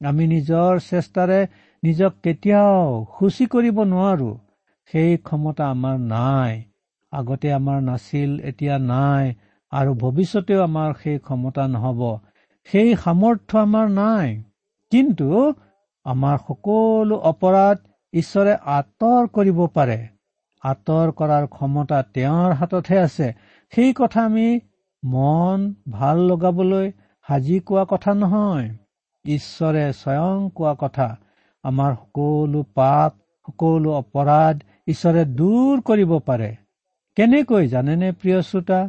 আমি 0.00 0.24
নিজৰ 0.26 0.80
চেষ্টাৰে 0.90 1.40
নিজক 1.82 2.12
কেতিয়াও 2.24 3.04
সূচী 3.16 3.44
কৰিব 3.54 3.76
নোৱাৰো। 3.92 4.30
সেই 4.90 5.16
ক্ষমতা 5.16 5.64
আমাৰ 5.70 5.96
নাই 6.08 6.52
আগতে 7.12 7.48
আমাৰ 7.52 7.78
নাছিল 7.80 8.30
এতিয়া 8.40 8.76
নাই 8.78 9.24
আৰু 9.72 9.90
ভৱিষ্যতেও 9.94 10.60
আমাৰ 10.62 10.90
সেই 11.02 11.18
ক্ষমতা 11.18 11.64
নহব। 11.68 12.00
সেই 12.68 12.90
সামৰ্থ্য 12.96 13.58
আমাৰ 13.58 13.86
নাই। 13.98 14.28
কিন্তু 14.92 15.28
আমাৰ 16.06 16.36
সকলো 16.48 17.16
অপৰাধ 17.30 17.76
ঈশ্বৰে 18.12 18.54
আঁতৰ 18.74 19.22
কৰিব 19.36 19.58
পাৰে। 19.74 19.98
আঁতৰ 20.62 21.12
কৰাৰ 21.12 21.46
ক্ষমতা 21.46 21.98
তেওঁৰ 22.14 22.52
হাততহে 22.52 22.98
আছে। 22.98 23.28
সেই 23.72 23.92
কথা 23.96 24.20
আমি 24.24 24.48
মন 25.02 25.58
ভাল 25.90 26.16
লগাবলৈ 26.30 26.86
সাজি 27.28 27.58
কোৱা 27.60 27.84
কথা 27.84 28.14
নহয়। 28.14 28.68
ঈশ্বৰে 29.24 29.84
স্বয়ং 29.92 30.50
কোৱা 30.54 30.74
কথা। 30.80 31.08
আমাৰ 31.64 31.92
সকলো 31.94 32.62
পাপ 32.74 33.10
সকলো 33.46 33.90
অপৰাধ 33.92 34.56
ঈশ্বৰে 34.88 35.22
দূৰ 35.38 35.80
কৰিব 35.88 36.12
পাৰে। 36.28 36.50
কেনেকৈ 37.16 37.64
জানেনে 37.74 38.08
প্ৰিয় 38.20 38.38
শ্ৰোতা? 38.48 38.80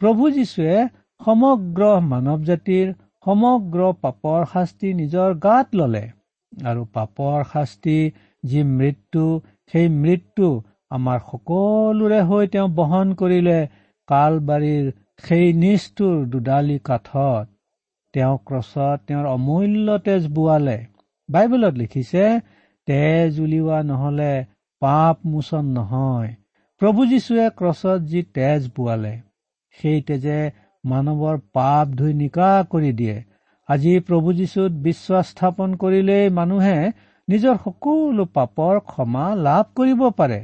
প্ৰভু 0.00 0.30
যীশুৱে 0.30 0.76
সমগ্ৰ 1.20 1.90
মানৱ 2.10 2.40
জাতিৰ 2.48 2.92
সমগ্ৰ 3.26 3.90
পাপৰ 4.02 4.40
শাস্তি 4.52 4.88
নিজৰ 5.00 5.34
গাত 5.44 5.80
ললে 5.80 6.04
আৰু 6.52 6.82
পাপৰ 6.96 7.44
শাস্তি 7.52 7.98
যি 8.44 8.62
মৃত্যু 8.70 9.24
সেই 9.72 9.88
মৃত্যু 9.96 10.48
আমাৰ 10.90 11.18
সকলোৰে 11.28 12.20
হৈ 12.30 12.50
তেওঁ 12.54 12.68
বহন 12.78 13.14
কৰিলে 13.20 13.58
কালবাৰীৰ 14.08 14.90
সেই 15.22 15.46
নিষ্ঠুৰ 15.62 16.16
দুডালি 16.32 16.78
কাঠত। 16.88 17.46
তেওঁ 18.14 18.36
ক্ৰছত 18.46 18.98
তেওঁৰ 19.06 19.26
অমূল্য 19.26 19.98
তেজ 20.06 20.22
বোৱালে। 20.34 20.78
বাইবেলত 21.28 21.74
লিখিছে 21.74 22.24
তেজ 22.88 23.40
উলিওৱা 23.40 23.78
নহলে 23.90 24.32
পাপ 24.84 25.28
মোচন 25.32 25.68
নহয়। 25.76 26.32
প্ৰভু 26.80 27.06
যীশুৱে 27.12 27.46
ক্ৰছত 27.58 28.00
যি 28.12 28.20
তেজ 28.36 28.66
বোৱালে 28.76 29.14
সেই 29.78 30.00
তেজে 30.08 30.40
মানৱৰ 30.84 31.36
পাপ 31.56 31.94
ধুই 31.98 32.12
নিকা 32.18 32.50
কৰি 32.72 32.90
দিয়ে। 33.00 33.16
আজি 33.68 33.92
প্ৰভু 34.08 34.32
যীশুত 34.38 34.72
বিশ্বাস 34.86 35.30
স্থাপন 35.32 35.76
কৰিলেই 35.82 36.32
মানুহে 36.38 36.78
নিজৰ 37.28 37.54
সকলো 37.62 38.24
পাপৰ 38.34 38.80
ক্ষমা 38.88 39.26
লাভ 39.44 39.64
কৰিব 39.76 40.02
পাৰে। 40.18 40.40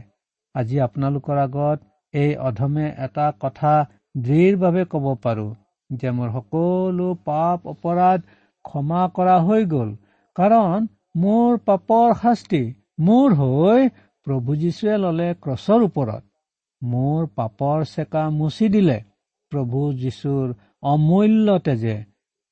আজি 0.55 0.77
আপোনালোকৰ 0.87 1.41
আগত 1.43 1.79
এই 2.15 2.31
অধমে 2.49 2.87
এটা 3.07 3.27
কথা 3.43 3.73
দৃঢ়ভাৱে 4.21 4.85
কব 4.93 5.07
পাৰো 5.25 5.49
যে 5.91 6.11
মোৰ 6.17 6.31
সকলো 6.37 7.09
পাপ 7.27 7.69
অপৰাধ 7.73 8.25
ক্ষমা 8.65 9.03
কৰা 9.17 9.37
হৈ 9.47 9.67
গল। 9.75 9.91
কাৰণ 10.37 10.89
মোৰ 11.23 11.59
পাপৰ 11.67 12.09
শাস্তি 12.23 12.63
মোৰ 13.07 13.37
হৈ 13.41 13.89
প্ৰভু 14.31 14.57
যীশুৱে 14.57 14.97
ললে 15.05 15.29
ক্ৰছৰ 15.45 15.81
ওপৰত। 15.85 16.23
মোৰ 16.83 17.21
পাপৰ 17.37 17.79
চেকা 17.85 18.21
মুচি 18.31 18.69
দিলে। 18.75 18.99
প্ৰভু 19.53 19.81
যীশুৰ 20.03 20.53
অমূল্য 20.83 21.59
তেজে 21.59 21.97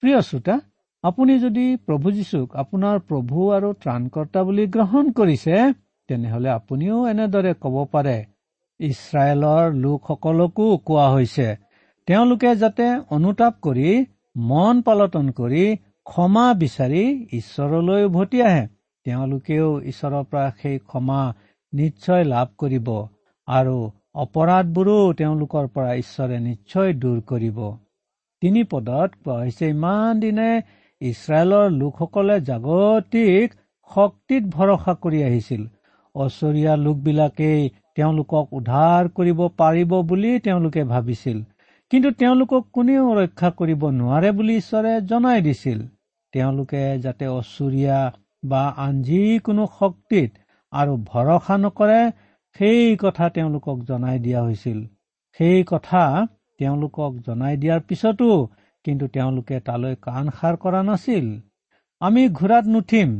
প্ৰিয় 0.02 0.20
শ্ৰোতা 0.20 0.56
আপুনি 1.04 1.38
যদি 1.38 1.66
প্ৰভু 1.86 2.10
যীশুক 2.10 2.56
আপোনাৰ 2.56 2.96
প্ৰভু 3.08 3.44
আৰু 3.56 3.68
ত্ৰাণকৰ্তা 3.72 4.42
বুলি 4.42 4.64
গ্ৰহণ 4.66 5.12
কৰিছে 5.12 5.56
তেনেহলে 6.08 6.48
আপুনিও 6.50 6.98
এনেদৰে 7.06 7.52
কব 7.62 7.76
পাৰে 7.92 8.16
ইছৰাইলৰ 8.80 9.64
লোকসকলকো 9.74 10.66
কোৱা 10.86 11.06
হৈছে। 11.10 11.48
তেওঁলোকে 12.06 12.56
যাতে 12.56 12.86
অনুতাপ 13.10 13.54
কৰি 13.62 14.06
মন 14.36 14.82
পালটন 14.82 15.30
কৰি 15.30 15.64
ক্ষমা 16.04 16.46
বিচাৰি 16.54 17.04
ঈশ্বৰলৈ 17.32 18.04
উভতি 18.04 18.42
আহে। 18.42 18.64
তেওঁলোকেও 19.06 19.80
ঈশ্বৰৰ 19.80 20.24
পৰা 20.30 20.50
সেই 20.62 20.78
ক্ষমা 20.78 21.20
নিশ্চয় 21.72 22.24
লাভ 22.24 22.48
কৰিব 22.58 22.88
আৰু 23.48 23.76
অপৰাধবোৰো 24.14 24.96
তেওঁলোকৰ 25.12 25.66
পৰা 25.74 25.90
ঈশ্বৰে 25.94 26.38
নিশ্চয় 26.40 26.92
দূৰ 26.92 27.18
কৰিব। 27.20 27.58
তিনি 28.42 28.62
পদত 28.64 29.10
কোৱা 29.24 29.36
হৈছে 29.38 29.68
ইমান 29.68 30.20
দিনে 30.20 30.48
ইছৰাইলৰ 31.00 31.66
লোকসকলে 31.70 32.40
জাগতিক 32.40 33.58
শক্তিত 33.90 34.42
ভৰসা 34.56 34.94
কৰি 35.02 35.22
আহিছিল। 35.22 35.62
অচৰীয়া 36.14 36.76
লোকবিলাকেই 36.76 37.68
তেওঁলোকক 37.94 38.46
উদ্ধাৰ 38.52 39.08
কৰিব 39.08 39.40
পাৰিব 39.56 39.94
বুলি 40.02 40.32
তেওঁলোকে 40.40 40.84
ভাবিছিল। 40.84 41.38
কিন্তু 41.92 42.10
তেওঁলোকক 42.10 42.64
কোনেও 42.72 43.06
ৰক্ষা 43.14 43.50
কৰিব 43.50 43.82
নোৱাৰে 43.90 44.30
বুলি 44.32 44.56
ঈশ্বৰে 44.56 44.92
জনাই 45.00 45.40
দিছিল। 45.42 45.78
তেওঁলোকে 46.32 46.82
যাতে 46.98 47.26
অচুৰীয়া 47.26 47.98
বা 48.44 48.62
আন 48.76 49.02
যিকোনো 49.02 49.64
শক্তিত 49.78 50.30
আৰু 50.72 50.94
ভৰসা 50.96 51.56
নকৰে 51.56 52.00
সেই 52.56 52.96
কথা 52.96 53.28
তেওঁলোকক 53.28 53.78
জনাই 53.82 54.18
দিয়া 54.18 54.40
হৈছিল। 54.42 54.78
সেই 55.38 55.64
কথা 55.64 56.02
তেওঁলোকক 56.58 57.12
জনাই 57.26 57.56
দিয়াৰ 57.56 57.80
পিছতো 57.80 58.48
কিন্তু 58.84 59.08
তেওঁলোকে 59.08 59.60
তালৈ 59.60 59.94
কাণ 60.02 60.30
সাৰ 60.30 60.54
কৰা 60.56 60.82
নাছিল। 60.82 61.26
আমি 62.00 62.22
ঘোঁৰাত 62.28 62.64
নুঠিম 62.66 63.10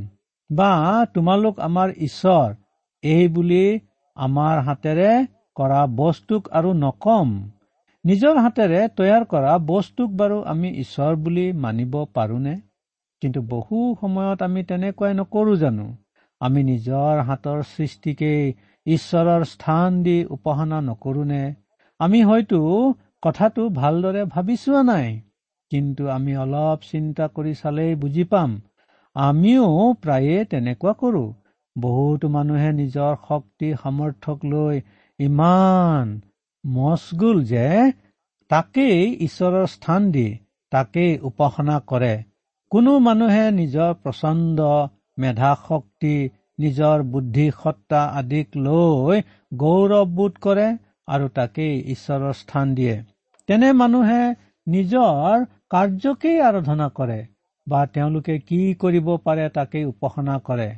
বা 0.51 0.71
তোমালোক 1.15 1.61
আমাৰ 1.61 1.89
ঈশ্বৰ 1.99 2.55
এই 3.03 3.29
বুলি 3.29 3.65
আমাৰ 4.17 4.57
হাতেৰে 4.59 5.27
কৰা 5.55 5.81
বস্তুক 5.87 6.49
আৰু 6.49 6.73
নকম। 6.73 7.29
নিজৰ 8.05 8.37
হাতেৰে 8.39 8.81
তৈয়াৰ 8.89 9.25
কৰা 9.25 9.53
বস্তুক 9.59 10.11
বাৰু 10.11 10.43
আমি 10.43 10.69
ঈশ্বৰ 10.81 11.17
বুলি 11.17 11.53
মানিব 11.53 11.95
পাৰোনে? 12.15 12.55
কিন্তু 13.23 13.41
বহু 13.43 13.97
সময়ত 14.01 14.43
আমি 14.43 14.63
তেনেকুৱাই 14.65 15.15
নকৰো 15.15 15.57
জানো। 15.57 15.87
আমি 16.41 16.61
নিজৰ 16.63 17.21
হাতৰ 17.29 17.61
সৃষ্টিকেই 17.71 18.43
ঈশ্বৰৰ 18.87 19.43
স্থান 19.45 20.03
দি 20.03 20.17
উপাসনা 20.31 20.79
নকৰোনে? 20.81 21.45
আমি 22.01 22.21
হয়তো 22.23 22.61
কথাটো 23.23 23.63
ভালদৰে 23.79 24.23
ভাবি 24.25 24.57
চোৱা 24.57 24.83
নাই 24.83 25.09
কিন্তু 25.73 26.03
আমি 26.09 26.33
অলপ 26.37 26.79
চিন্তা 26.91 27.25
কৰি 27.37 27.53
চালেই 27.55 27.93
বুজি 27.95 28.25
পাম। 28.25 28.51
আমিও 29.17 29.67
প্ৰায়ে 30.03 30.37
তেনেকুৱা 30.51 30.93
কৰো। 30.93 31.25
বহুতো 31.77 32.29
মানুহে 32.29 32.71
নিজৰ 32.73 33.13
শক্তি 33.29 33.69
সামৰ্থক 33.83 34.39
লৈ 34.45 34.77
ইমান 35.19 36.07
মচগুল 36.65 37.39
যে 37.45 37.69
তাকেই 38.51 38.99
ঈশ্বৰৰ 39.27 39.67
স্থান 39.67 40.03
দি 40.11 40.29
তাকেই 40.73 41.13
উপাসনা 41.29 41.77
কৰে। 41.87 42.15
কোনো 42.73 42.93
মানুহে 42.99 43.45
নিজৰ 43.51 43.91
প্ৰচণ্ড 44.03 44.59
মেধা 45.19 45.53
শক্তি 45.69 46.15
নিজৰ 46.59 47.05
বুদ্ধি 47.13 47.47
সত্তা 47.57 48.01
আদিক 48.21 48.59
লৈ 48.65 49.17
গৌৰৱবোধ 49.63 50.33
কৰে 50.45 50.67
আৰু 51.09 51.27
তাকেই 51.39 51.75
ঈশ্বৰৰ 51.95 52.35
স্থান 52.41 52.75
দিয়ে। 52.75 52.97
তেনে 53.49 53.71
মানুহে 53.81 54.23
নিজৰ 54.67 55.45
কাৰ্যকেই 55.71 56.39
আৰাধনা 56.49 56.89
কৰে 56.99 57.21
বা 57.67 57.81
তেওঁলোকে 57.95 58.35
কি 58.49 58.61
কৰিব 58.83 59.09
পাৰে 59.27 59.47
তাকেই 59.57 59.85
উপাসনা 59.85 60.37
কৰে। 60.49 60.69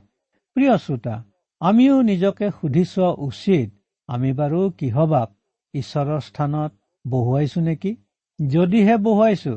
প্ৰিয় 0.57 0.75
শ্ৰোতা 0.85 1.15
আমিও 1.61 1.97
নিজকে 2.03 2.47
সুধি 2.59 2.85
চোৱা 2.93 3.11
উচিত 3.27 3.69
আমি 4.09 4.31
বাৰু 4.39 4.61
কিহবাক 4.79 5.29
ঈশ্বৰৰ 5.75 6.21
স্থানত 6.29 6.71
বহুৱাইছো 7.05 7.61
নেকি? 7.61 7.93
যদিহে 8.39 8.97
বহুৱাইছো 9.07 9.55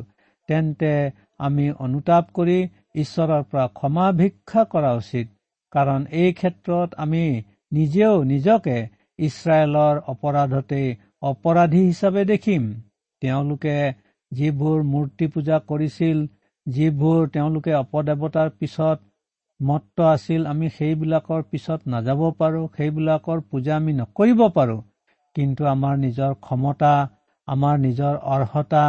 তেন্তে 0.50 0.94
আমি 1.40 1.66
অনুতাপ 1.86 2.26
কৰি 2.34 2.58
ঈশ্বৰৰ 2.96 3.44
পৰা 3.50 3.66
ক্ষমা 3.78 4.08
ভিক্ষা 4.18 4.64
কৰা 4.72 4.92
উচিত 4.98 5.28
কাৰণ 5.74 6.06
এই 6.22 6.34
ক্ষেত্ৰত 6.34 6.90
আমি 6.98 7.24
নিজেও 7.72 8.16
নিজকে 8.24 8.78
ইছৰাইলৰ 9.20 10.02
অপৰাধতেই 10.14 10.90
অপৰাধী 11.30 11.82
হিচাপে 11.86 12.24
দেখিম। 12.26 12.64
তেওঁলোকে 13.22 13.76
যিবোৰ 14.32 14.84
মূৰ্তি 14.92 15.28
পূজা 15.34 15.58
কৰিছিল 15.70 16.22
যিবোৰ 16.68 17.20
তেওঁলোকে 17.34 17.74
অপদেৱতাৰ 17.76 18.50
পিছত 18.60 18.98
মত্ত 19.60 20.08
আছিল 20.10 20.46
আমি 20.46 20.70
সেইবিলাকৰ 20.78 21.42
পিছত 21.52 21.80
নাযাব 21.88 22.22
পাৰোঁ 22.40 22.66
সেইবিলাকৰ 22.78 23.42
পূজা 23.50 23.74
আমি 23.76 23.94
নকৰিব 23.94 24.42
পাৰোঁ। 24.58 24.82
কিন্তু 25.36 25.62
আমাৰ 25.66 25.96
নিজৰ 25.98 26.34
ক্ষমতা 26.46 26.94
আমাৰ 27.48 27.76
নিজৰ 27.80 28.16
অৰ্হতা 28.34 28.84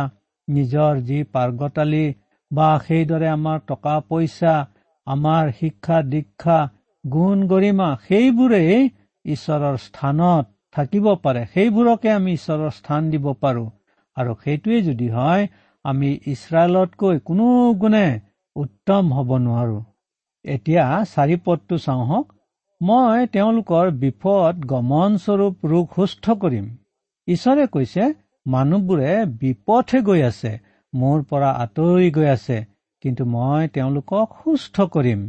নিজৰ 0.48 1.00
যি 1.08 1.18
পাৰ্গতালী 1.34 2.04
বা 2.50 2.68
সেইদৰে 2.86 3.28
আমাৰ 3.28 3.58
টকা 3.66 3.94
পইচা 4.08 4.54
আমাৰ 5.06 5.44
শিক্ষা 5.60 5.98
দীক্ষা 6.14 6.58
গুণ 7.04 7.38
গৰিমা 7.46 7.88
সেইবোৰেই 8.08 8.90
ঈশ্বৰৰ 9.24 9.76
স্থানত 9.86 10.44
থাকিব 10.74 11.06
পাৰে। 11.24 11.42
সেইবোৰকে 11.54 12.10
আমি 12.10 12.32
ঈশ্বৰৰ 12.38 12.70
স্থান 12.78 13.10
দিব 13.10 13.26
পাৰোঁ। 13.40 13.68
আৰু 14.16 14.32
সেইটোৱে 14.44 14.78
যদি 14.82 15.08
হয় 15.08 15.42
আমি 15.84 16.10
ইছৰাইলতকৈ 16.26 17.16
কোনো 17.28 17.48
গুণে 17.82 18.06
উত্তম 18.56 19.04
হ'ব 19.16 19.30
নোৱাৰো। 19.46 19.78
এতিয়া 20.44 20.84
চাৰি 21.14 21.36
পদটো 21.44 21.76
চাওঁ 21.78 22.04
হওক 22.10 22.26
মই 22.80 23.26
তেওঁলোকৰ 23.34 23.90
বিপদ 24.02 24.54
গমনস্বৰূপ 24.72 25.54
ৰোগ 25.72 25.84
সুস্থ 25.96 26.24
কৰিম। 26.42 26.66
ঈশ্বৰে 27.28 27.64
কৈছে 27.66 28.04
মানুহবোৰে 28.46 29.12
বিপথে 29.40 29.98
গৈ 30.08 30.22
আছে। 30.30 30.52
মোৰ 30.94 31.22
পৰা 31.30 31.50
আঁতৰি 31.58 32.10
গৈ 32.10 32.28
আছে 32.32 32.58
কিন্তু 33.04 33.24
মই 33.30 33.70
তেওঁলোকক 33.74 34.36
সুস্থ 34.42 34.86
কৰিম। 34.94 35.22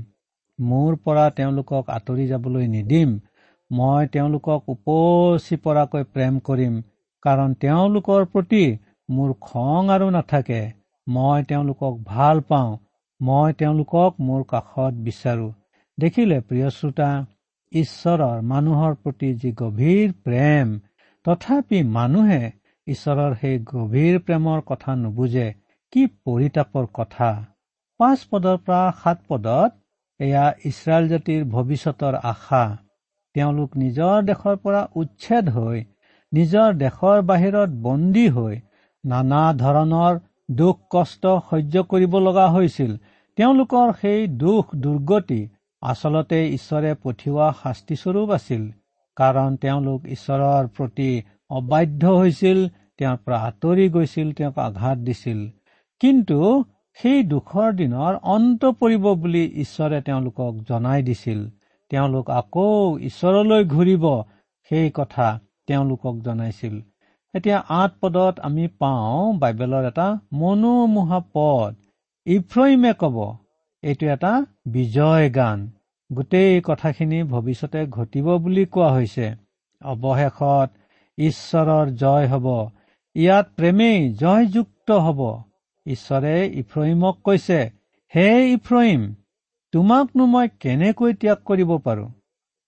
মোৰ 0.60 0.97
পৰা 1.04 1.25
তেওঁলোকক 1.30 1.89
আঁতৰি 1.89 2.25
যাবলৈ 2.28 2.67
নিদিম। 2.67 3.15
মই 3.71 4.08
তেওঁলোকক 4.08 4.69
উপচি 4.69 5.58
পৰাকৈ 5.63 6.04
প্ৰেম 6.13 6.39
কৰিম 6.39 6.73
কাৰণ 7.25 7.54
তেওঁলোকৰ 7.60 8.25
প্ৰতি 8.34 8.63
মোৰ 9.10 9.32
খং 9.41 9.89
আৰু 9.89 10.10
নাথাকে। 10.10 10.62
মই 11.08 11.43
তেওঁলোকক 11.43 12.01
ভাল 12.06 12.41
পাওঁ। 12.49 12.71
মই 13.21 13.54
তেওঁলোকক 13.54 14.21
মোৰ 14.28 14.43
কাষত 14.47 14.93
বিচাৰো। 15.06 15.47
দেখিলে 15.97 16.38
প্ৰিয় 16.41 16.69
শ্ৰোতা 16.69 17.10
ঈশ্বৰৰ 17.71 18.41
মানুহৰ 18.45 18.93
প্ৰতি 19.04 19.30
যি 19.41 19.51
গভীৰ 19.62 20.13
প্ৰেম 20.23 20.73
তথাপি 21.25 21.80
মানুহে 21.89 22.41
ঈশ্বৰৰ 22.88 23.36
সেই 23.41 23.58
গভীৰ 23.69 24.17
প্ৰেমৰ 24.26 24.60
কথা 24.65 24.95
নুবুজে 25.02 25.45
কি 25.93 26.04
পৰিতাপৰ 26.26 26.86
কথা? 26.93 27.30
পাঁচ 28.00 28.26
পদৰ 28.32 28.58
পৰা 28.65 28.84
সাত 29.02 29.17
পদত 29.30 29.71
এয়া 30.19 30.45
ইছৰাইল 30.65 31.10
জাতিৰ 31.10 31.41
ভৱিষ্যতৰ 31.54 32.17
আশা। 32.32 32.63
তেওঁলোক 33.36 33.78
নিজৰ 33.78 34.24
দেশৰ 34.30 34.56
পৰা 34.63 34.82
উচ্ছেদ 34.95 35.50
হৈ 35.56 35.84
নিজৰ 36.32 36.78
দেশৰ 36.84 37.26
বাহিৰত 37.32 37.69
বন্দী 37.82 38.28
হৈ 38.36 38.56
নানা 39.04 39.41
ধৰণৰ 39.60 40.21
দুখ 40.56 40.80
কষ্ট 40.91 41.36
সহ্য 41.50 41.84
কৰিব 41.91 42.17
লগা 42.19 42.48
হৈছিল। 42.50 42.91
তেওঁলোকৰ 43.38 43.93
সেই 44.02 44.28
দুখ 44.41 44.76
দুৰ্গতি 44.84 45.41
আচলতে 45.84 46.39
ঈশ্বৰে 46.50 46.91
পঠিওৱা 47.04 47.48
শাস্তিস্বৰূপ 47.62 48.30
আছিল 48.38 48.63
কাৰণ 49.17 49.58
তেওঁলোক 49.63 50.08
ঈশ্বৰৰ 50.15 50.69
প্ৰতি 50.78 51.10
অবাধ্য 51.49 52.05
হৈছিল 52.08 52.67
তেওঁৰ 52.97 53.17
পৰা 53.17 53.39
আঁতৰি 53.39 53.89
গৈছিল 53.89 54.34
তেওঁক 54.34 54.58
আঘাত 54.58 54.97
দিছিল। 54.97 55.49
কিন্তু 55.99 56.63
সেই 56.93 57.23
দুখৰ 57.23 57.71
দিনৰ 57.71 58.15
অন্ত 58.23 58.65
পৰিব 58.65 59.13
বুলি 59.13 59.51
ঈশ্বৰে 59.55 60.01
তেওঁলোকক 60.01 60.55
জনাই 60.69 61.03
দিছিল। 61.03 61.49
তেওঁলোক 61.89 62.29
আকৌ 62.29 62.97
ঈশ্বৰলৈ 62.99 63.65
ঘূৰিব 63.65 64.21
সেই 64.69 64.91
কথা 64.93 65.39
তেওঁলোকক 65.67 66.21
জনাইছিল। 66.21 66.81
এতিয়া 67.34 67.63
আঠ 67.69 67.91
পদত 68.01 68.39
আমি 68.39 68.67
পাওঁ 68.67 69.34
বাইবেলৰ 69.34 69.84
এটা 69.86 70.19
মনোমোহা 70.34 71.19
পদ। 71.34 71.75
ইফ্ৰইমে 72.25 72.93
কব 72.99 73.38
এইটো 73.84 74.08
এটা 74.08 74.45
বিজয় 74.65 75.29
গান। 75.29 75.71
গোটেই 76.13 76.62
কথাখিনি 76.63 77.23
ভৱিষ্যতে 77.23 77.86
ঘটিব 77.86 78.38
বুলি 78.38 78.65
কোৱা 78.65 78.89
হৈছে। 78.93 79.36
অৱশেষত 79.81 80.69
ঈশ্বৰৰ 81.17 81.91
জয় 81.95 82.28
হব। 82.28 82.47
ইয়াত 83.15 83.47
প্ৰেমেই 83.56 84.13
জয়যুক্ত 84.13 84.91
হব। 84.91 85.19
ঈশ্বৰে 85.86 86.36
ইফ্ৰহিমক 86.47 87.15
কৈছে 87.23 87.60
হে 88.15 88.54
ইফ্ৰহিম 88.54 89.15
তোমাকনো 89.71 90.25
মই 90.25 90.47
কেনেকৈ 90.60 91.13
ত্যাগ 91.13 91.38
কৰিব 91.45 91.71
পাৰো? 91.78 92.08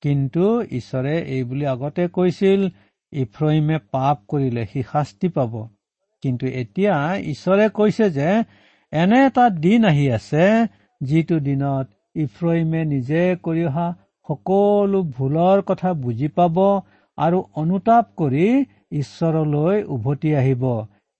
কিন্তু 0.01 0.61
ঈশ্বৰে 0.61 1.15
এইবুলি 1.21 1.65
আগতে 1.65 2.07
কৈছিল 2.07 2.61
ইফ্ৰহিমে 3.13 3.77
পাপ 3.91 4.17
কৰিলে 4.27 4.65
সি 4.65 4.83
শাস্তি 4.91 5.27
পাব। 5.27 5.67
কিন্তু 6.21 6.45
এতিয়া 6.47 6.95
ঈশ্বৰে 7.33 7.69
কৈছে 7.69 8.09
যে 8.09 8.29
এনে 8.91 9.19
এটা 9.25 9.49
দিন 9.49 9.85
আহি 9.85 10.11
আছে 10.11 10.45
যিটো 11.01 11.39
দিনত 11.39 11.87
ইফ্ৰহিমে 12.15 12.85
নিজে 12.85 13.23
কৰি 13.43 13.63
অহা 13.65 13.87
সকলো 14.27 15.03
ভুলৰ 15.03 15.61
কথা 15.61 15.93
বুজি 15.93 16.27
পাব 16.27 16.57
আৰু 17.17 17.37
অনুতাপ 17.55 18.05
কৰি 18.17 18.47
ঈশ্বৰলৈ 18.91 19.83
উভতি 19.95 20.35
আহিব। 20.35 20.63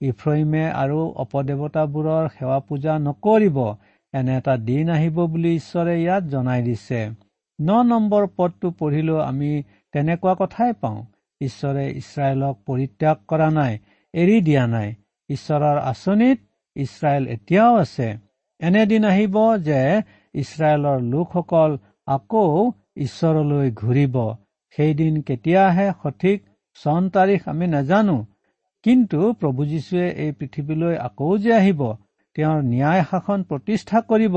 ইফ্ৰহিমে 0.02 0.66
আৰু 0.72 1.00
অপদেৱতাবোৰৰ 1.24 2.26
সেৱা 2.38 2.60
পূজা 2.60 2.94
নকৰিব। 3.00 3.58
এনে 4.14 4.34
এটা 4.38 4.58
দিন 4.58 4.90
আহিব 4.90 5.18
বুলি 5.26 5.52
ঈশ্বৰে 5.56 5.94
ইয়াত 6.02 6.24
জনাই 6.24 6.62
দিছে। 6.62 7.02
ন 7.60 7.70
নম্বৰ 7.84 8.28
পদটো 8.38 8.68
পঢ়িলেও 8.72 9.20
আমি 9.20 9.52
তেনেকুৱা 9.92 10.34
কথাই 10.40 10.74
পাওঁ। 10.82 11.00
ঈশ্বৰে 11.42 11.86
ইছৰাইলক 11.92 12.56
পৰিত্যাগ 12.66 13.18
কৰা 13.28 13.50
নাই 13.50 13.74
এৰি 14.14 14.38
দিয়া 14.42 14.64
নাই। 14.68 14.96
ঈশ্বৰৰ 15.30 15.78
আঁচনিত 15.92 16.40
ইছৰাইল 16.76 17.24
এতিয়াও 17.28 17.76
আছে। 17.76 18.08
এনেদিন 18.60 19.04
আহিব 19.06 19.36
যে 19.58 19.82
ইছৰাইলৰ 20.34 20.98
লোকসকল 21.14 21.72
আকৌ 22.08 22.72
ঈশ্বৰলৈ 22.98 23.72
ঘূৰিব। 23.72 24.16
সেইদিন 24.78 25.22
কেতিয়া 25.22 25.62
আহে 25.68 25.88
সঠিক 26.04 26.40
চন 26.80 27.10
তাৰিখ 27.16 27.42
আমি 27.52 27.68
নাজানো। 27.68 28.18
কিন্তু 28.86 29.20
প্ৰভু 29.40 29.62
যীশুৱে 29.66 30.06
এই 30.24 30.32
পৃথিৱীলৈ 30.40 30.96
আকৌ 31.08 31.30
যে 31.44 31.52
আহিব 31.54 31.82
তেওঁৰ 32.36 32.60
ন্যায় 32.72 33.04
শাসন 33.12 33.40
প্ৰতিষ্ঠা 33.50 34.00
কৰিব 34.10 34.36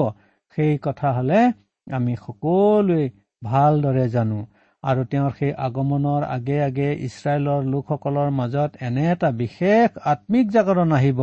সেই 0.57 0.79
কথা 0.83 1.09
হলে 1.13 1.41
আমি 1.87 2.15
সকলোৱে 2.25 3.03
ভালদৰে 3.43 4.07
জানো। 4.09 4.41
আৰু 4.83 5.03
তেওঁৰ 5.13 5.33
সেই 5.39 5.53
আগমনৰ 5.67 6.23
আগে 6.37 6.57
আগে 6.69 6.89
ইছৰাইলৰ 7.07 7.61
লোকসকলৰ 7.73 8.29
মাজত 8.39 8.71
এনে 8.87 9.05
এটা 9.13 9.31
বিশেষ 9.43 9.89
আত্মিক 10.13 10.47
জাগৰণ 10.55 10.91
আহিব। 10.99 11.21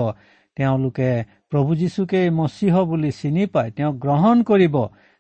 তেওঁলোকে 0.57 1.09
প্ৰভু 1.49 1.71
যীশুকেই 1.81 2.27
মচিহ 2.39 2.73
বুলি 2.91 3.11
চিনি 3.19 3.45
পাই 3.53 3.67
তেওঁক 3.77 3.95
গ্ৰহণ 4.05 4.37
কৰিব। 4.49 4.75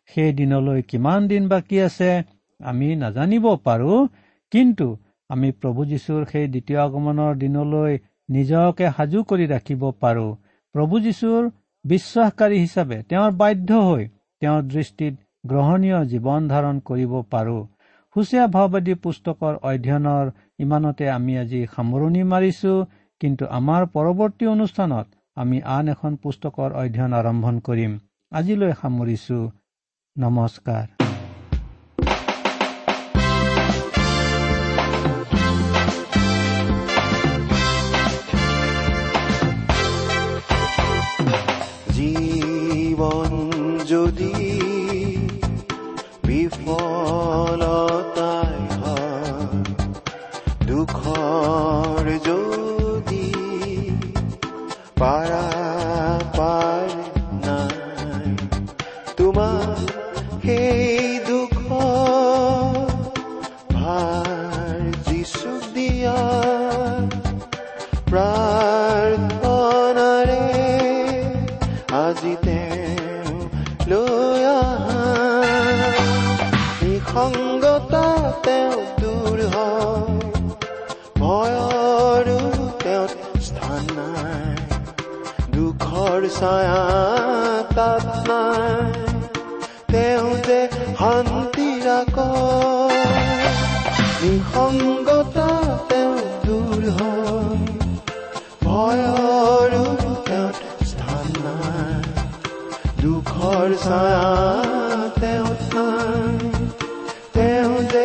সেই 0.09 0.31
দিনলৈ 0.39 0.79
কিমান 0.91 1.21
দিন 1.27 1.43
বাকী 1.47 1.77
আছে? 1.87 2.11
আমি 2.59 2.87
নাজানিব 2.95 3.45
পাৰো 3.65 3.93
কিন্তু 4.51 4.87
আমি 5.29 5.49
প্ৰভু 5.61 5.85
যীশুৰ 5.85 6.21
সেই 6.31 6.47
দ্বিতীয় 6.47 6.79
আগমনৰ 6.79 7.33
দিনলৈ 7.43 7.93
নিজকে 8.29 8.85
সাজু 8.97 9.23
কৰি 9.29 9.45
ৰাখিব 9.53 9.81
পাৰো। 10.01 10.27
প্ৰভু 10.75 10.99
যীশুৰ 11.05 11.49
বিশ্বাসকাৰী 11.85 12.57
হিচাপে 12.59 12.97
তেওঁৰ 13.09 13.31
বাধ্য 13.41 13.69
হৈ 13.87 14.03
তেওঁৰ 14.41 14.61
দৃষ্টিত 14.73 15.13
গ্ৰহণীয় 15.47 15.99
জীৱন 16.11 16.47
ধাৰণ 16.47 16.79
কৰিব 16.89 17.13
পাৰো। 17.33 17.57
সুচীয়া 18.15 18.45
ভাওবাদী 18.47 18.93
পুস্তকৰ 19.03 19.53
অধ্যয়নৰ 19.69 20.25
ইমানতে 20.59 21.05
আমি 21.09 21.33
আজি 21.37 21.61
সামৰণি 21.75 22.21
মাৰিছো 22.33 22.73
কিন্তু 23.21 23.43
আমাৰ 23.59 23.81
পৰৱৰ্তী 23.95 24.45
অনুষ্ঠানত 24.55 25.07
আমি 25.35 25.57
আন 25.77 25.85
এখন 25.93 26.11
পুস্তকৰ 26.23 26.69
অধ্যয়ন 26.81 27.13
আৰম্ভ 27.13 27.45
কৰিম। 27.67 27.91
আজিলৈ 28.31 28.71
সামৰিছো। 28.81 29.39
নমস্কাৰ। 30.15 31.06
দুখৰ 51.37 52.07
যদি 52.19 53.25
পাৰা 54.97 55.41
পাৰ 56.37 56.96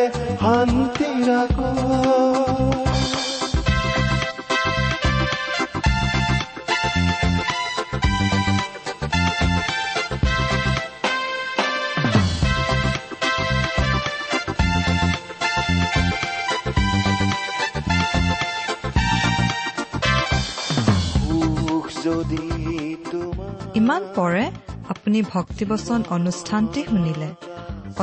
তেওঁ 0.03 0.11
যে 0.11 0.35
শান্তি 0.41 1.09
ৰাক 1.27 1.57
সুখ 21.19 21.85
যদি 22.05 22.43
তোমাৰ 23.11 23.51
ইমান 23.79 24.01
পৰে 24.15 24.45
আপুনি 24.93 25.19
ভক্তিবচন 25.33 25.99
অনুষ্ঠানটি 26.09 26.81
শুনিলে। 26.89 27.29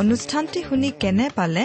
অনুষ্ঠানটি 0.00 0.60
শুনি 0.68 0.88
কেনে 1.02 1.26
পালে? 1.36 1.64